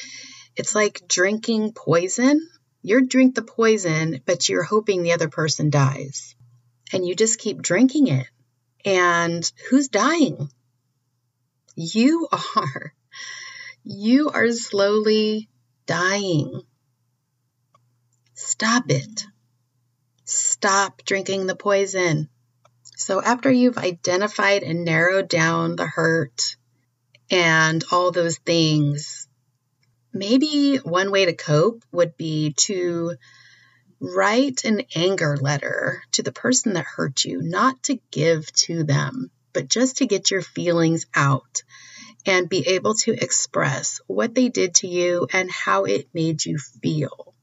it's 0.57 0.75
like 0.75 1.07
drinking 1.07 1.71
poison. 1.71 2.45
You 2.81 3.07
drink 3.07 3.36
the 3.36 3.41
poison, 3.41 4.21
but 4.25 4.49
you're 4.49 4.63
hoping 4.63 5.01
the 5.01 5.13
other 5.13 5.29
person 5.29 5.69
dies. 5.69 6.36
And 6.91 7.07
you 7.07 7.15
just 7.15 7.39
keep 7.39 7.62
drinking 7.62 8.07
it. 8.07 8.27
And 8.83 9.49
who's 9.69 9.88
dying? 9.88 10.49
You 11.77 12.27
are. 12.57 12.93
You 13.83 14.29
are 14.29 14.51
slowly 14.51 15.49
dying. 15.85 16.61
Stop 18.33 18.89
it. 18.89 19.25
Stop 20.25 21.03
drinking 21.05 21.47
the 21.47 21.55
poison. 21.55 22.29
So, 22.95 23.21
after 23.21 23.51
you've 23.51 23.77
identified 23.77 24.63
and 24.63 24.85
narrowed 24.85 25.27
down 25.27 25.75
the 25.75 25.85
hurt, 25.85 26.55
and 27.33 27.83
all 27.91 28.11
those 28.11 28.37
things. 28.37 29.27
Maybe 30.13 30.77
one 30.77 31.09
way 31.11 31.25
to 31.25 31.33
cope 31.33 31.83
would 31.91 32.15
be 32.15 32.53
to 32.57 33.15
write 33.99 34.63
an 34.65 34.83
anger 34.95 35.35
letter 35.37 36.03
to 36.11 36.21
the 36.21 36.31
person 36.31 36.73
that 36.73 36.85
hurt 36.85 37.25
you, 37.25 37.41
not 37.41 37.81
to 37.83 37.99
give 38.11 38.51
to 38.53 38.83
them, 38.83 39.31
but 39.51 39.67
just 39.67 39.97
to 39.97 40.05
get 40.05 40.29
your 40.29 40.43
feelings 40.43 41.07
out 41.15 41.63
and 42.25 42.49
be 42.49 42.67
able 42.69 42.95
to 42.95 43.12
express 43.12 43.99
what 44.07 44.33
they 44.33 44.49
did 44.49 44.75
to 44.75 44.88
you 44.88 45.27
and 45.33 45.51
how 45.51 45.86
it 45.86 46.07
made 46.13 46.45
you 46.45 46.57
feel. 46.57 47.33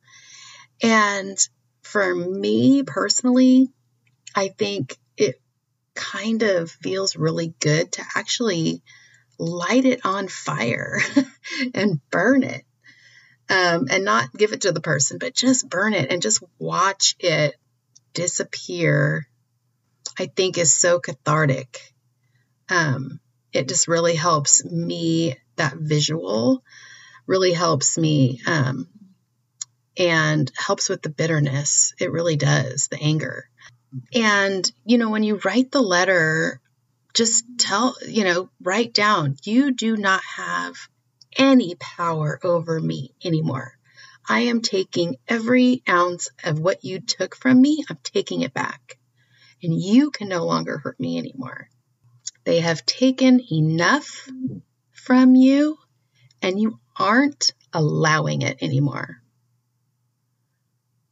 And 0.83 1.39
for 1.83 2.15
me 2.15 2.83
personally, 2.83 3.69
I 4.35 4.49
think 4.49 4.97
it 5.17 5.41
kind 5.95 6.43
of 6.43 6.71
feels 6.71 7.17
really 7.17 7.55
good 7.61 7.93
to 7.93 8.05
actually 8.17 8.83
light 9.39 9.85
it 9.85 10.01
on 10.05 10.29
fire 10.29 11.01
and 11.75 12.01
burn 12.11 12.43
it. 12.43 12.65
Um, 13.49 13.89
and 13.91 14.05
not 14.05 14.33
give 14.33 14.53
it 14.53 14.61
to 14.61 14.71
the 14.71 14.81
person, 14.81 15.19
but 15.19 15.35
just 15.35 15.69
burn 15.69 15.93
it 15.93 16.13
and 16.13 16.23
just 16.23 16.41
watch 16.61 17.17
it 17.19 17.57
disappear, 18.15 19.27
I 20.17 20.27
think 20.27 20.57
is 20.57 20.73
so 20.73 21.01
cathartic. 21.01 21.93
Um, 22.69 23.19
it 23.53 23.69
just 23.69 23.89
really 23.89 24.15
helps 24.15 24.65
me, 24.65 25.37
that 25.57 25.77
visual 25.77 26.63
really 27.27 27.53
helps 27.53 27.99
me 27.99 28.41
um, 28.47 28.89
and 29.97 30.51
helps 30.57 30.89
with 30.89 31.03
the 31.03 31.11
bitterness. 31.11 31.95
It 31.99 32.13
really 32.13 32.37
does, 32.37 32.89
the 32.89 33.01
anger. 33.01 33.49
And, 34.15 34.71
you 34.85 34.99
know, 34.99 35.11
when 35.11 35.23
you 35.23 35.41
write 35.45 35.71
the 35.71 35.83
letter, 35.83 36.61
just 37.15 37.45
tell, 37.59 37.97
you 38.07 38.25
know, 38.25 38.51
write 38.63 38.95
down, 38.95 39.37
you 39.45 39.73
do 39.73 39.97
not 39.97 40.23
have 40.37 40.77
any 41.37 41.75
power 41.77 42.39
over 42.43 42.81
me 42.81 43.15
anymore. 43.25 43.73
I 44.29 44.41
am 44.41 44.61
taking 44.61 45.17
every 45.27 45.83
ounce 45.89 46.29
of 46.45 46.61
what 46.61 46.85
you 46.85 47.01
took 47.01 47.35
from 47.35 47.61
me, 47.61 47.85
I'm 47.89 47.99
taking 48.03 48.43
it 48.43 48.55
back. 48.55 48.99
And 49.63 49.79
you 49.81 50.11
can 50.11 50.29
no 50.29 50.47
longer 50.47 50.79
hurt 50.79 50.99
me 51.01 51.19
anymore. 51.19 51.69
They 52.45 52.61
have 52.61 52.87
taken 52.87 53.41
enough 53.53 54.29
from 54.93 55.35
you, 55.35 55.79
and 56.43 56.59
you 56.59 56.81
aren't 56.97 57.53
allowing 57.73 58.43
it 58.43 58.63
anymore. 58.63 59.23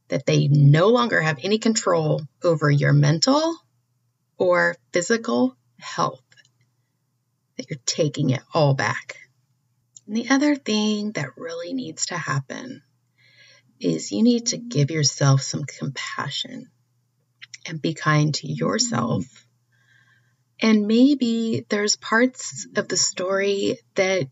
That 0.07 0.25
they 0.25 0.47
no 0.47 0.87
longer 0.87 1.21
have 1.21 1.39
any 1.43 1.59
control 1.59 2.21
over 2.43 2.69
your 2.69 2.93
mental 2.93 3.55
or 4.37 4.75
physical 4.91 5.55
health, 5.79 6.23
that 7.57 7.69
you're 7.69 7.79
taking 7.85 8.31
it 8.31 8.41
all 8.53 8.73
back. 8.73 9.17
And 10.07 10.15
the 10.15 10.29
other 10.31 10.55
thing 10.55 11.11
that 11.11 11.37
really 11.37 11.73
needs 11.73 12.07
to 12.07 12.17
happen 12.17 12.81
is 13.79 14.11
you 14.11 14.23
need 14.23 14.47
to 14.47 14.57
give 14.57 14.89
yourself 14.89 15.41
some 15.41 15.63
compassion 15.63 16.71
and 17.67 17.81
be 17.81 17.93
kind 17.93 18.33
to 18.35 18.47
yourself. 18.47 19.25
And 20.61 20.87
maybe 20.87 21.65
there's 21.69 21.95
parts 21.95 22.67
of 22.75 22.87
the 22.87 22.97
story 22.97 23.79
that 23.95 24.27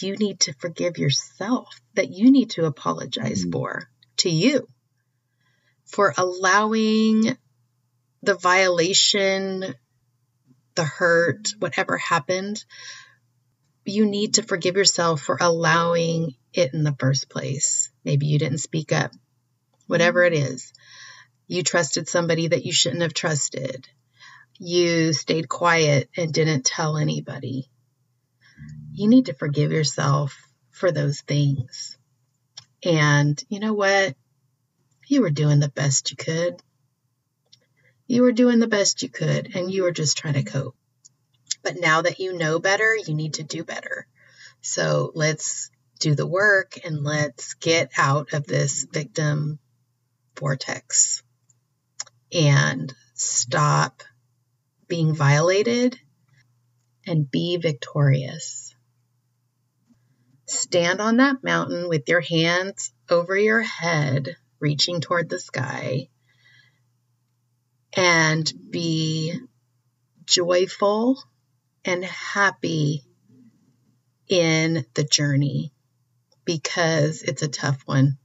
you 0.00 0.16
need 0.16 0.40
to 0.40 0.54
forgive 0.54 0.98
yourself, 0.98 1.68
that 1.94 2.10
you 2.10 2.30
need 2.30 2.50
to 2.50 2.66
apologize 2.66 3.42
mm-hmm. 3.42 3.52
for 3.52 3.90
to 4.18 4.30
you, 4.30 4.66
for 5.86 6.14
allowing 6.16 7.36
the 8.22 8.34
violation, 8.34 9.74
the 10.74 10.84
hurt, 10.84 11.48
whatever 11.58 11.96
happened, 11.96 12.64
you 13.84 14.06
need 14.06 14.34
to 14.34 14.42
forgive 14.42 14.76
yourself 14.76 15.22
for 15.22 15.38
allowing 15.40 16.34
it 16.52 16.74
in 16.74 16.84
the 16.84 16.94
first 16.98 17.28
place. 17.28 17.90
Maybe 18.04 18.26
you 18.26 18.38
didn't 18.38 18.58
speak 18.58 18.92
up, 18.92 19.12
whatever 19.86 20.24
it 20.24 20.32
is. 20.32 20.72
You 21.48 21.62
trusted 21.62 22.08
somebody 22.08 22.48
that 22.48 22.64
you 22.64 22.72
shouldn't 22.72 23.02
have 23.02 23.14
trusted. 23.14 23.88
You 24.62 25.14
stayed 25.14 25.48
quiet 25.48 26.10
and 26.18 26.34
didn't 26.34 26.66
tell 26.66 26.98
anybody. 26.98 27.70
You 28.92 29.08
need 29.08 29.26
to 29.26 29.32
forgive 29.32 29.72
yourself 29.72 30.36
for 30.70 30.92
those 30.92 31.22
things. 31.22 31.96
And 32.84 33.42
you 33.48 33.58
know 33.58 33.72
what? 33.72 34.14
You 35.06 35.22
were 35.22 35.30
doing 35.30 35.60
the 35.60 35.70
best 35.70 36.10
you 36.10 36.18
could. 36.18 36.62
You 38.06 38.20
were 38.20 38.32
doing 38.32 38.58
the 38.58 38.66
best 38.66 39.02
you 39.02 39.08
could, 39.08 39.56
and 39.56 39.72
you 39.72 39.84
were 39.84 39.92
just 39.92 40.18
trying 40.18 40.34
to 40.34 40.42
cope. 40.42 40.76
But 41.62 41.80
now 41.80 42.02
that 42.02 42.20
you 42.20 42.36
know 42.36 42.58
better, 42.58 42.94
you 42.94 43.14
need 43.14 43.34
to 43.34 43.42
do 43.42 43.64
better. 43.64 44.06
So 44.60 45.10
let's 45.14 45.70
do 46.00 46.14
the 46.14 46.26
work 46.26 46.78
and 46.84 47.02
let's 47.02 47.54
get 47.54 47.92
out 47.96 48.34
of 48.34 48.46
this 48.46 48.86
victim 48.92 49.58
vortex 50.38 51.22
and 52.30 52.94
stop 53.14 54.02
being 54.90 55.14
violated 55.14 55.98
and 57.06 57.30
be 57.30 57.56
victorious. 57.56 58.74
Stand 60.46 61.00
on 61.00 61.18
that 61.18 61.44
mountain 61.44 61.88
with 61.88 62.08
your 62.08 62.20
hands 62.20 62.92
over 63.08 63.36
your 63.36 63.62
head, 63.62 64.36
reaching 64.58 65.00
toward 65.00 65.30
the 65.30 65.38
sky, 65.38 66.08
and 67.96 68.52
be 68.68 69.32
joyful 70.26 71.22
and 71.84 72.04
happy 72.04 73.04
in 74.28 74.84
the 74.94 75.04
journey 75.04 75.72
because 76.44 77.22
it's 77.22 77.42
a 77.42 77.48
tough 77.48 77.82
one 77.86 78.18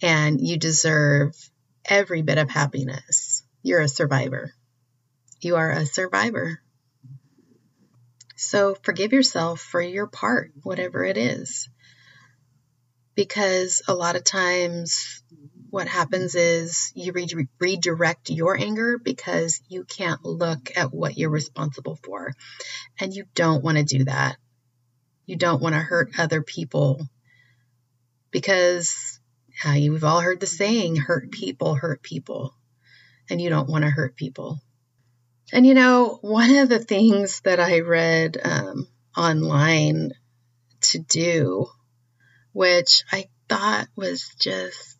and 0.00 0.40
you 0.40 0.56
deserve 0.56 1.34
every 1.84 2.22
bit 2.22 2.38
of 2.38 2.50
happiness. 2.50 3.42
You're 3.62 3.82
a 3.82 3.88
survivor. 3.88 4.54
You 5.42 5.56
are 5.56 5.72
a 5.72 5.84
survivor. 5.84 6.60
So 8.36 8.76
forgive 8.82 9.12
yourself 9.12 9.60
for 9.60 9.80
your 9.80 10.06
part, 10.06 10.52
whatever 10.62 11.04
it 11.04 11.16
is. 11.16 11.68
Because 13.16 13.82
a 13.88 13.94
lot 13.94 14.14
of 14.14 14.22
times 14.22 15.20
what 15.68 15.88
happens 15.88 16.36
is 16.36 16.92
you 16.94 17.12
re- 17.12 17.48
redirect 17.58 18.30
your 18.30 18.56
anger 18.56 18.98
because 18.98 19.60
you 19.68 19.82
can't 19.82 20.24
look 20.24 20.70
at 20.76 20.94
what 20.94 21.18
you're 21.18 21.28
responsible 21.28 21.98
for. 22.04 22.34
And 23.00 23.12
you 23.12 23.24
don't 23.34 23.64
want 23.64 23.78
to 23.78 23.84
do 23.84 24.04
that. 24.04 24.36
You 25.26 25.34
don't 25.34 25.60
want 25.60 25.74
to 25.74 25.80
hurt 25.80 26.18
other 26.18 26.42
people 26.42 27.04
because 28.30 29.20
uh, 29.66 29.72
you've 29.72 30.04
all 30.04 30.20
heard 30.20 30.38
the 30.38 30.46
saying, 30.46 30.96
hurt 30.96 31.32
people, 31.32 31.74
hurt 31.74 32.00
people. 32.00 32.54
And 33.28 33.40
you 33.40 33.50
don't 33.50 33.68
want 33.68 33.82
to 33.82 33.90
hurt 33.90 34.14
people. 34.14 34.60
And 35.52 35.66
you 35.66 35.74
know, 35.74 36.18
one 36.22 36.56
of 36.56 36.70
the 36.70 36.78
things 36.78 37.42
that 37.42 37.60
I 37.60 37.80
read 37.80 38.38
um, 38.42 38.88
online 39.14 40.12
to 40.80 40.98
do, 40.98 41.66
which 42.52 43.04
I 43.12 43.28
thought 43.50 43.88
was 43.94 44.30
just 44.40 44.96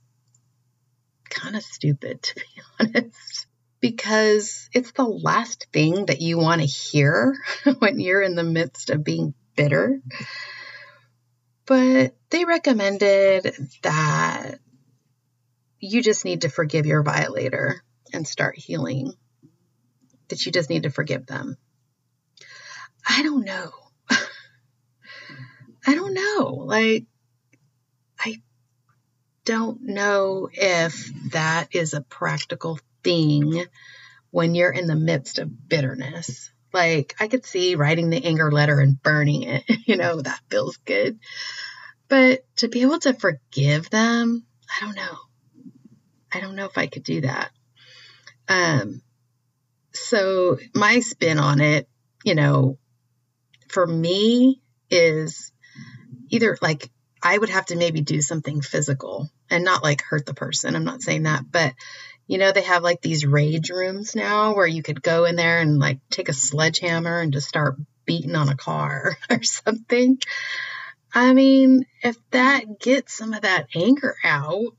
kind 1.30 1.56
of 1.56 1.62
stupid, 1.62 2.22
to 2.22 2.34
be 2.34 2.42
honest, 2.78 3.46
because 3.80 4.68
it's 4.74 4.92
the 4.92 5.04
last 5.04 5.68
thing 5.72 6.06
that 6.06 6.20
you 6.20 6.36
want 6.36 6.60
to 6.60 6.66
hear 6.66 7.34
when 7.78 7.98
you're 7.98 8.22
in 8.22 8.34
the 8.34 8.44
midst 8.44 8.90
of 8.90 9.02
being 9.02 9.32
bitter. 9.56 10.02
But 11.64 12.14
they 12.28 12.44
recommended 12.44 13.54
that 13.82 14.58
you 15.78 16.02
just 16.02 16.26
need 16.26 16.42
to 16.42 16.50
forgive 16.50 16.84
your 16.84 17.02
violator 17.02 17.82
and 18.12 18.28
start 18.28 18.58
healing, 18.58 19.14
that 20.32 20.44
you 20.46 20.52
just 20.52 20.70
need 20.70 20.84
to 20.84 20.90
forgive 20.90 21.26
them. 21.26 21.56
I 23.06 23.22
don't 23.22 23.44
know. 23.44 23.70
I 25.86 25.94
don't 25.94 26.14
know. 26.14 26.64
Like, 26.64 27.04
I 28.18 28.40
don't 29.44 29.82
know 29.82 30.48
if 30.50 31.10
that 31.32 31.68
is 31.74 31.92
a 31.92 32.00
practical 32.00 32.78
thing 33.04 33.64
when 34.30 34.54
you're 34.54 34.72
in 34.72 34.86
the 34.86 34.96
midst 34.96 35.38
of 35.38 35.68
bitterness. 35.68 36.50
Like, 36.72 37.14
I 37.20 37.28
could 37.28 37.44
see 37.44 37.74
writing 37.74 38.08
the 38.08 38.24
anger 38.24 38.50
letter 38.50 38.80
and 38.80 39.00
burning 39.02 39.42
it, 39.42 39.64
you 39.86 39.96
know, 39.96 40.22
that 40.22 40.40
feels 40.50 40.78
good. 40.78 41.18
But 42.08 42.44
to 42.56 42.68
be 42.68 42.82
able 42.82 43.00
to 43.00 43.12
forgive 43.12 43.90
them, 43.90 44.46
I 44.68 44.86
don't 44.86 44.96
know. 44.96 45.18
I 46.32 46.40
don't 46.40 46.56
know 46.56 46.64
if 46.64 46.78
I 46.78 46.86
could 46.86 47.04
do 47.04 47.20
that. 47.22 47.50
Um, 48.48 49.02
so 49.94 50.58
my 50.74 51.00
spin 51.00 51.38
on 51.38 51.60
it, 51.60 51.88
you 52.24 52.34
know, 52.34 52.78
for 53.68 53.86
me 53.86 54.60
is 54.90 55.52
either 56.30 56.58
like 56.60 56.90
I 57.22 57.38
would 57.38 57.50
have 57.50 57.66
to 57.66 57.76
maybe 57.76 58.00
do 58.00 58.20
something 58.20 58.60
physical 58.60 59.30
and 59.48 59.64
not 59.64 59.82
like 59.82 60.02
hurt 60.02 60.26
the 60.26 60.34
person. 60.34 60.74
I'm 60.74 60.84
not 60.84 61.02
saying 61.02 61.24
that, 61.24 61.44
but 61.50 61.74
you 62.26 62.38
know, 62.38 62.52
they 62.52 62.62
have 62.62 62.82
like 62.82 63.00
these 63.00 63.26
rage 63.26 63.70
rooms 63.70 64.14
now 64.14 64.54
where 64.54 64.66
you 64.66 64.82
could 64.82 65.02
go 65.02 65.24
in 65.24 65.36
there 65.36 65.60
and 65.60 65.78
like 65.78 65.98
take 66.10 66.28
a 66.28 66.34
sledgehammer 66.34 67.20
and 67.20 67.32
just 67.32 67.48
start 67.48 67.76
beating 68.04 68.34
on 68.34 68.48
a 68.48 68.56
car 68.56 69.16
or 69.30 69.42
something. 69.42 70.18
I 71.14 71.34
mean, 71.34 71.86
if 72.02 72.16
that 72.30 72.80
gets 72.80 73.14
some 73.14 73.34
of 73.34 73.42
that 73.42 73.68
anger 73.74 74.16
out, 74.24 74.74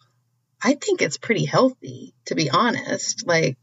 I 0.62 0.74
think 0.74 1.02
it's 1.02 1.18
pretty 1.18 1.46
healthy, 1.46 2.14
to 2.26 2.36
be 2.36 2.50
honest. 2.50 3.28
Like, 3.28 3.58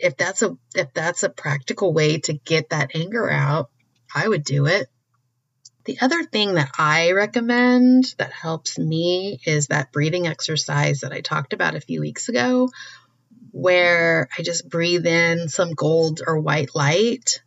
if 0.00 0.16
that's 0.16 0.42
a 0.42 0.56
if 0.74 0.92
that's 0.94 1.22
a 1.22 1.28
practical 1.30 1.92
way 1.92 2.18
to 2.20 2.32
get 2.32 2.70
that 2.70 2.90
anger 2.94 3.30
out, 3.30 3.70
I 4.14 4.28
would 4.28 4.44
do 4.44 4.66
it. 4.66 4.88
The 5.84 5.98
other 6.00 6.22
thing 6.22 6.54
that 6.54 6.70
I 6.78 7.12
recommend 7.12 8.14
that 8.18 8.32
helps 8.32 8.78
me 8.78 9.40
is 9.46 9.68
that 9.68 9.92
breathing 9.92 10.26
exercise 10.26 11.00
that 11.00 11.12
I 11.12 11.22
talked 11.22 11.54
about 11.54 11.76
a 11.76 11.80
few 11.80 12.00
weeks 12.00 12.28
ago, 12.28 12.68
where 13.52 14.28
I 14.36 14.42
just 14.42 14.68
breathe 14.68 15.06
in 15.06 15.48
some 15.48 15.72
gold 15.72 16.20
or 16.26 16.38
white 16.38 16.74
light, 16.74 17.42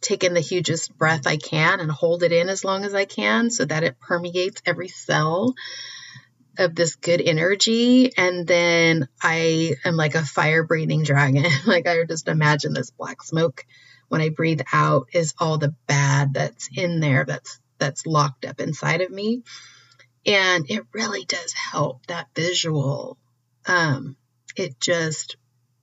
take 0.00 0.24
in 0.24 0.32
the 0.32 0.40
hugest 0.40 0.96
breath 0.96 1.26
I 1.26 1.36
can 1.36 1.80
and 1.80 1.90
hold 1.90 2.22
it 2.22 2.32
in 2.32 2.48
as 2.48 2.64
long 2.64 2.84
as 2.84 2.94
I 2.94 3.04
can 3.04 3.50
so 3.50 3.64
that 3.66 3.84
it 3.84 4.00
permeates 4.00 4.62
every 4.64 4.88
cell 4.88 5.54
of 6.58 6.74
this 6.74 6.96
good 6.96 7.20
energy. 7.20 8.12
And 8.16 8.46
then 8.46 9.08
I 9.22 9.74
am 9.84 9.96
like 9.96 10.14
a 10.14 10.24
fire 10.24 10.64
breathing 10.64 11.02
dragon. 11.02 11.46
like 11.66 11.86
I 11.86 12.04
just 12.04 12.28
imagine 12.28 12.72
this 12.72 12.90
black 12.90 13.22
smoke 13.22 13.64
when 14.08 14.20
I 14.20 14.30
breathe 14.30 14.62
out 14.72 15.08
is 15.12 15.34
all 15.38 15.58
the 15.58 15.74
bad 15.86 16.34
that's 16.34 16.68
in 16.74 17.00
there 17.00 17.24
that's 17.24 17.60
that's 17.78 18.06
locked 18.06 18.44
up 18.44 18.60
inside 18.60 19.00
of 19.00 19.10
me. 19.10 19.42
And 20.26 20.70
it 20.70 20.84
really 20.92 21.24
does 21.24 21.52
help 21.52 22.06
that 22.06 22.28
visual. 22.34 23.16
Um, 23.66 24.16
it 24.56 24.78
just 24.80 25.36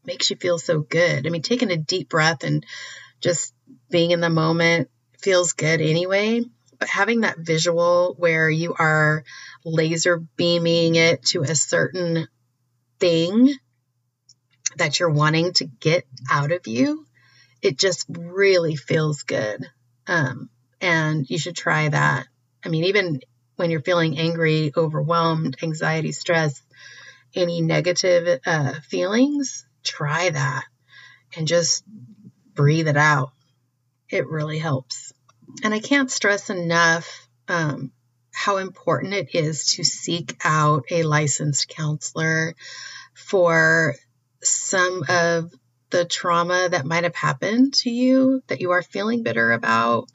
makes 0.05 0.29
you 0.29 0.35
feel 0.35 0.59
so 0.59 0.79
good. 0.79 1.25
I 1.25 1.29
mean, 1.29 1.41
taking 1.41 1.71
a 1.71 1.77
deep 1.77 2.09
breath 2.09 2.43
and 2.43 2.65
just 3.19 3.53
being 3.89 4.11
in 4.11 4.21
the 4.21 4.29
moment 4.29 4.89
feels 5.19 5.53
good 5.53 5.81
anyway. 5.81 6.43
Having 6.81 7.21
that 7.21 7.39
visual 7.39 8.15
where 8.17 8.49
you 8.49 8.75
are 8.77 9.23
laser 9.65 10.17
beaming 10.35 10.95
it 10.95 11.23
to 11.25 11.41
a 11.41 11.55
certain 11.55 12.27
thing 12.99 13.53
that 14.77 14.99
you're 14.99 15.09
wanting 15.09 15.53
to 15.53 15.65
get 15.65 16.05
out 16.29 16.51
of 16.51 16.67
you 16.67 17.07
it 17.61 17.77
just 17.77 18.05
really 18.09 18.75
feels 18.75 19.23
good. 19.23 19.65
Um, 20.07 20.49
and 20.79 21.29
you 21.29 21.37
should 21.37 21.55
try 21.55 21.89
that. 21.89 22.27
I 22.63 22.69
mean, 22.69 22.85
even 22.85 23.19
when 23.55 23.71
you're 23.71 23.81
feeling 23.81 24.17
angry, 24.17 24.71
overwhelmed, 24.75 25.57
anxiety, 25.63 26.11
stress, 26.11 26.61
any 27.35 27.61
negative 27.61 28.39
uh, 28.45 28.73
feelings, 28.81 29.65
try 29.83 30.29
that 30.29 30.65
and 31.35 31.47
just 31.47 31.83
breathe 32.53 32.87
it 32.87 32.97
out. 32.97 33.31
It 34.09 34.27
really 34.27 34.59
helps. 34.59 35.06
And 35.63 35.73
I 35.73 35.79
can't 35.79 36.11
stress 36.11 36.49
enough 36.49 37.27
um, 37.47 37.91
how 38.33 38.57
important 38.57 39.13
it 39.13 39.29
is 39.33 39.65
to 39.73 39.83
seek 39.83 40.37
out 40.43 40.85
a 40.91 41.03
licensed 41.03 41.69
counselor 41.69 42.55
for 43.15 43.95
some 44.43 45.03
of 45.09 45.51
the 45.89 46.05
trauma 46.05 46.69
that 46.69 46.85
might 46.85 47.03
have 47.03 47.15
happened 47.15 47.73
to 47.73 47.89
you 47.89 48.43
that 48.47 48.61
you 48.61 48.71
are 48.71 48.83
feeling 48.83 49.23
bitter 49.23 49.51
about, 49.51 50.07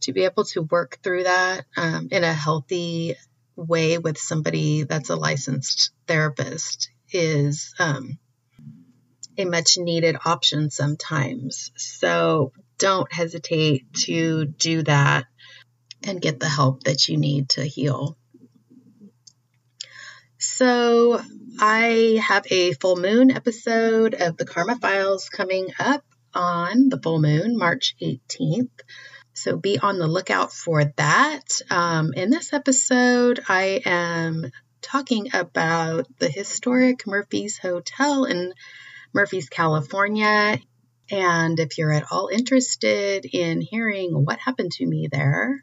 to 0.00 0.12
be 0.12 0.24
able 0.24 0.44
to 0.44 0.62
work 0.62 0.98
through 1.02 1.22
that 1.22 1.64
um, 1.76 2.08
in 2.10 2.24
a 2.24 2.32
healthy 2.32 3.16
way 3.56 3.98
with 3.98 4.18
somebody 4.18 4.82
that's 4.82 5.10
a 5.10 5.16
licensed 5.16 5.92
therapist 6.06 6.90
is 7.10 7.74
um, 7.78 8.18
a 9.38 9.44
much 9.44 9.78
needed 9.78 10.16
option 10.24 10.68
sometimes. 10.70 11.70
So 11.76 12.52
don't 12.78 13.12
hesitate 13.12 13.92
to 14.04 14.46
do 14.46 14.82
that 14.82 15.26
and 16.02 16.20
get 16.20 16.40
the 16.40 16.48
help 16.48 16.84
that 16.84 17.08
you 17.08 17.16
need 17.16 17.48
to 17.50 17.64
heal. 17.64 18.16
So, 20.38 21.20
I 21.58 22.20
have 22.22 22.46
a 22.50 22.72
full 22.72 22.96
moon 22.96 23.30
episode 23.30 24.14
of 24.14 24.36
the 24.36 24.44
Karma 24.44 24.76
Files 24.76 25.28
coming 25.28 25.68
up 25.78 26.04
on 26.34 26.88
the 26.88 27.00
full 27.00 27.20
moon, 27.20 27.56
March 27.56 27.94
18th. 28.02 28.80
So 29.34 29.56
be 29.56 29.78
on 29.78 29.98
the 29.98 30.06
lookout 30.06 30.52
for 30.52 30.84
that. 30.96 31.60
Um, 31.70 32.12
in 32.14 32.30
this 32.30 32.52
episode, 32.52 33.40
I 33.48 33.82
am 33.84 34.50
talking 34.80 35.30
about 35.34 36.06
the 36.18 36.28
historic 36.28 37.06
Murphy's 37.06 37.58
Hotel 37.58 38.24
in 38.24 38.54
Murphy's, 39.12 39.48
California. 39.48 40.58
And 41.14 41.60
if 41.60 41.78
you're 41.78 41.92
at 41.92 42.10
all 42.10 42.26
interested 42.26 43.24
in 43.24 43.60
hearing 43.60 44.24
what 44.24 44.40
happened 44.40 44.72
to 44.72 44.86
me 44.86 45.06
there 45.06 45.62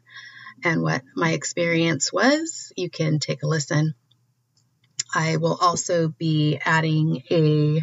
and 0.64 0.80
what 0.80 1.02
my 1.14 1.32
experience 1.32 2.10
was, 2.10 2.72
you 2.74 2.88
can 2.88 3.18
take 3.18 3.42
a 3.42 3.46
listen. 3.46 3.94
I 5.14 5.36
will 5.36 5.58
also 5.60 6.08
be 6.08 6.58
adding 6.64 7.22
a 7.30 7.82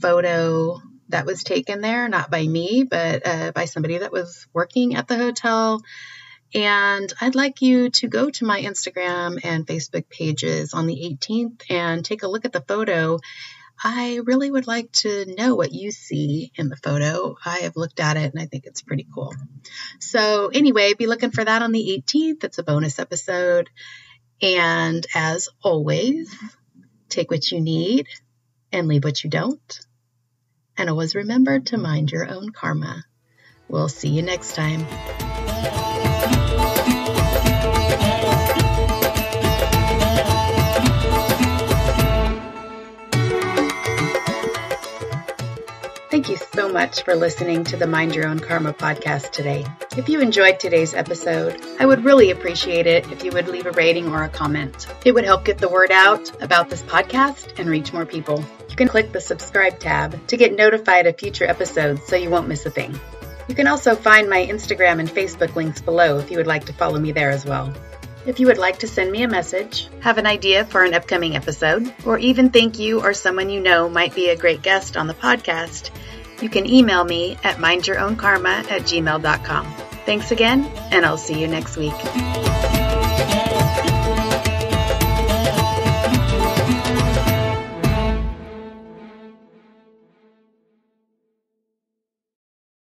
photo 0.00 0.80
that 1.10 1.24
was 1.24 1.44
taken 1.44 1.82
there, 1.82 2.08
not 2.08 2.32
by 2.32 2.44
me, 2.44 2.82
but 2.82 3.24
uh, 3.24 3.52
by 3.52 3.66
somebody 3.66 3.98
that 3.98 4.10
was 4.10 4.48
working 4.52 4.96
at 4.96 5.06
the 5.06 5.16
hotel. 5.16 5.82
And 6.52 7.12
I'd 7.20 7.36
like 7.36 7.62
you 7.62 7.90
to 7.90 8.08
go 8.08 8.28
to 8.28 8.44
my 8.44 8.60
Instagram 8.60 9.38
and 9.44 9.64
Facebook 9.64 10.08
pages 10.08 10.74
on 10.74 10.88
the 10.88 11.16
18th 11.16 11.62
and 11.70 12.04
take 12.04 12.24
a 12.24 12.28
look 12.28 12.44
at 12.44 12.52
the 12.52 12.60
photo. 12.60 13.20
I 13.84 14.20
really 14.24 14.50
would 14.50 14.66
like 14.66 14.92
to 14.92 15.34
know 15.36 15.54
what 15.56 15.72
you 15.72 15.90
see 15.90 16.52
in 16.54 16.68
the 16.68 16.76
photo. 16.76 17.36
I 17.44 17.60
have 17.60 17.76
looked 17.76 17.98
at 17.98 18.16
it 18.16 18.32
and 18.32 18.40
I 18.40 18.46
think 18.46 18.66
it's 18.66 18.82
pretty 18.82 19.06
cool. 19.12 19.34
So, 19.98 20.48
anyway, 20.48 20.94
be 20.94 21.06
looking 21.06 21.32
for 21.32 21.44
that 21.44 21.62
on 21.62 21.72
the 21.72 22.02
18th. 22.06 22.44
It's 22.44 22.58
a 22.58 22.62
bonus 22.62 22.98
episode. 22.98 23.70
And 24.40 25.04
as 25.14 25.48
always, 25.62 26.34
take 27.08 27.30
what 27.30 27.50
you 27.50 27.60
need 27.60 28.06
and 28.70 28.86
leave 28.88 29.04
what 29.04 29.24
you 29.24 29.30
don't. 29.30 29.80
And 30.76 30.88
always 30.88 31.14
remember 31.14 31.60
to 31.60 31.78
mind 31.78 32.12
your 32.12 32.28
own 32.28 32.50
karma. 32.50 33.04
We'll 33.68 33.88
see 33.88 34.08
you 34.08 34.22
next 34.22 34.54
time. 34.54 34.86
Thank 46.22 46.40
you 46.40 46.46
so 46.54 46.72
much 46.72 47.02
for 47.02 47.16
listening 47.16 47.64
to 47.64 47.76
the 47.76 47.88
Mind 47.88 48.14
Your 48.14 48.28
Own 48.28 48.38
Karma 48.38 48.72
podcast 48.72 49.32
today. 49.32 49.66
If 49.96 50.08
you 50.08 50.20
enjoyed 50.20 50.60
today's 50.60 50.94
episode, 50.94 51.60
I 51.80 51.86
would 51.86 52.04
really 52.04 52.30
appreciate 52.30 52.86
it 52.86 53.10
if 53.10 53.24
you 53.24 53.32
would 53.32 53.48
leave 53.48 53.66
a 53.66 53.72
rating 53.72 54.06
or 54.06 54.22
a 54.22 54.28
comment. 54.28 54.86
It 55.04 55.10
would 55.10 55.24
help 55.24 55.44
get 55.44 55.58
the 55.58 55.68
word 55.68 55.90
out 55.90 56.40
about 56.40 56.70
this 56.70 56.82
podcast 56.82 57.58
and 57.58 57.68
reach 57.68 57.92
more 57.92 58.06
people. 58.06 58.44
You 58.70 58.76
can 58.76 58.86
click 58.86 59.10
the 59.10 59.20
subscribe 59.20 59.80
tab 59.80 60.24
to 60.28 60.36
get 60.36 60.54
notified 60.54 61.08
of 61.08 61.18
future 61.18 61.44
episodes 61.44 62.06
so 62.06 62.14
you 62.14 62.30
won't 62.30 62.46
miss 62.46 62.66
a 62.66 62.70
thing. 62.70 62.94
You 63.48 63.56
can 63.56 63.66
also 63.66 63.96
find 63.96 64.30
my 64.30 64.46
Instagram 64.46 65.00
and 65.00 65.10
Facebook 65.10 65.56
links 65.56 65.82
below 65.82 66.20
if 66.20 66.30
you 66.30 66.36
would 66.36 66.46
like 66.46 66.66
to 66.66 66.72
follow 66.72 67.00
me 67.00 67.10
there 67.10 67.30
as 67.30 67.44
well. 67.44 67.74
If 68.24 68.38
you 68.38 68.46
would 68.46 68.58
like 68.58 68.78
to 68.80 68.88
send 68.88 69.10
me 69.10 69.22
a 69.22 69.28
message, 69.28 69.88
have 70.00 70.18
an 70.18 70.26
idea 70.26 70.64
for 70.64 70.84
an 70.84 70.94
upcoming 70.94 71.34
episode, 71.34 71.92
or 72.06 72.18
even 72.18 72.50
think 72.50 72.78
you 72.78 73.00
or 73.00 73.14
someone 73.14 73.50
you 73.50 73.60
know 73.60 73.88
might 73.88 74.14
be 74.14 74.28
a 74.28 74.36
great 74.36 74.62
guest 74.62 74.96
on 74.96 75.08
the 75.08 75.14
podcast, 75.14 75.90
you 76.40 76.48
can 76.48 76.68
email 76.68 77.04
me 77.04 77.36
at 77.42 77.56
mindyourownkarma 77.56 78.70
at 78.70 78.82
gmail.com. 78.82 79.74
Thanks 80.04 80.30
again, 80.30 80.64
and 80.90 81.04
I'll 81.04 81.18
see 81.18 81.40
you 81.40 81.48
next 81.48 81.76
week. 81.76 82.81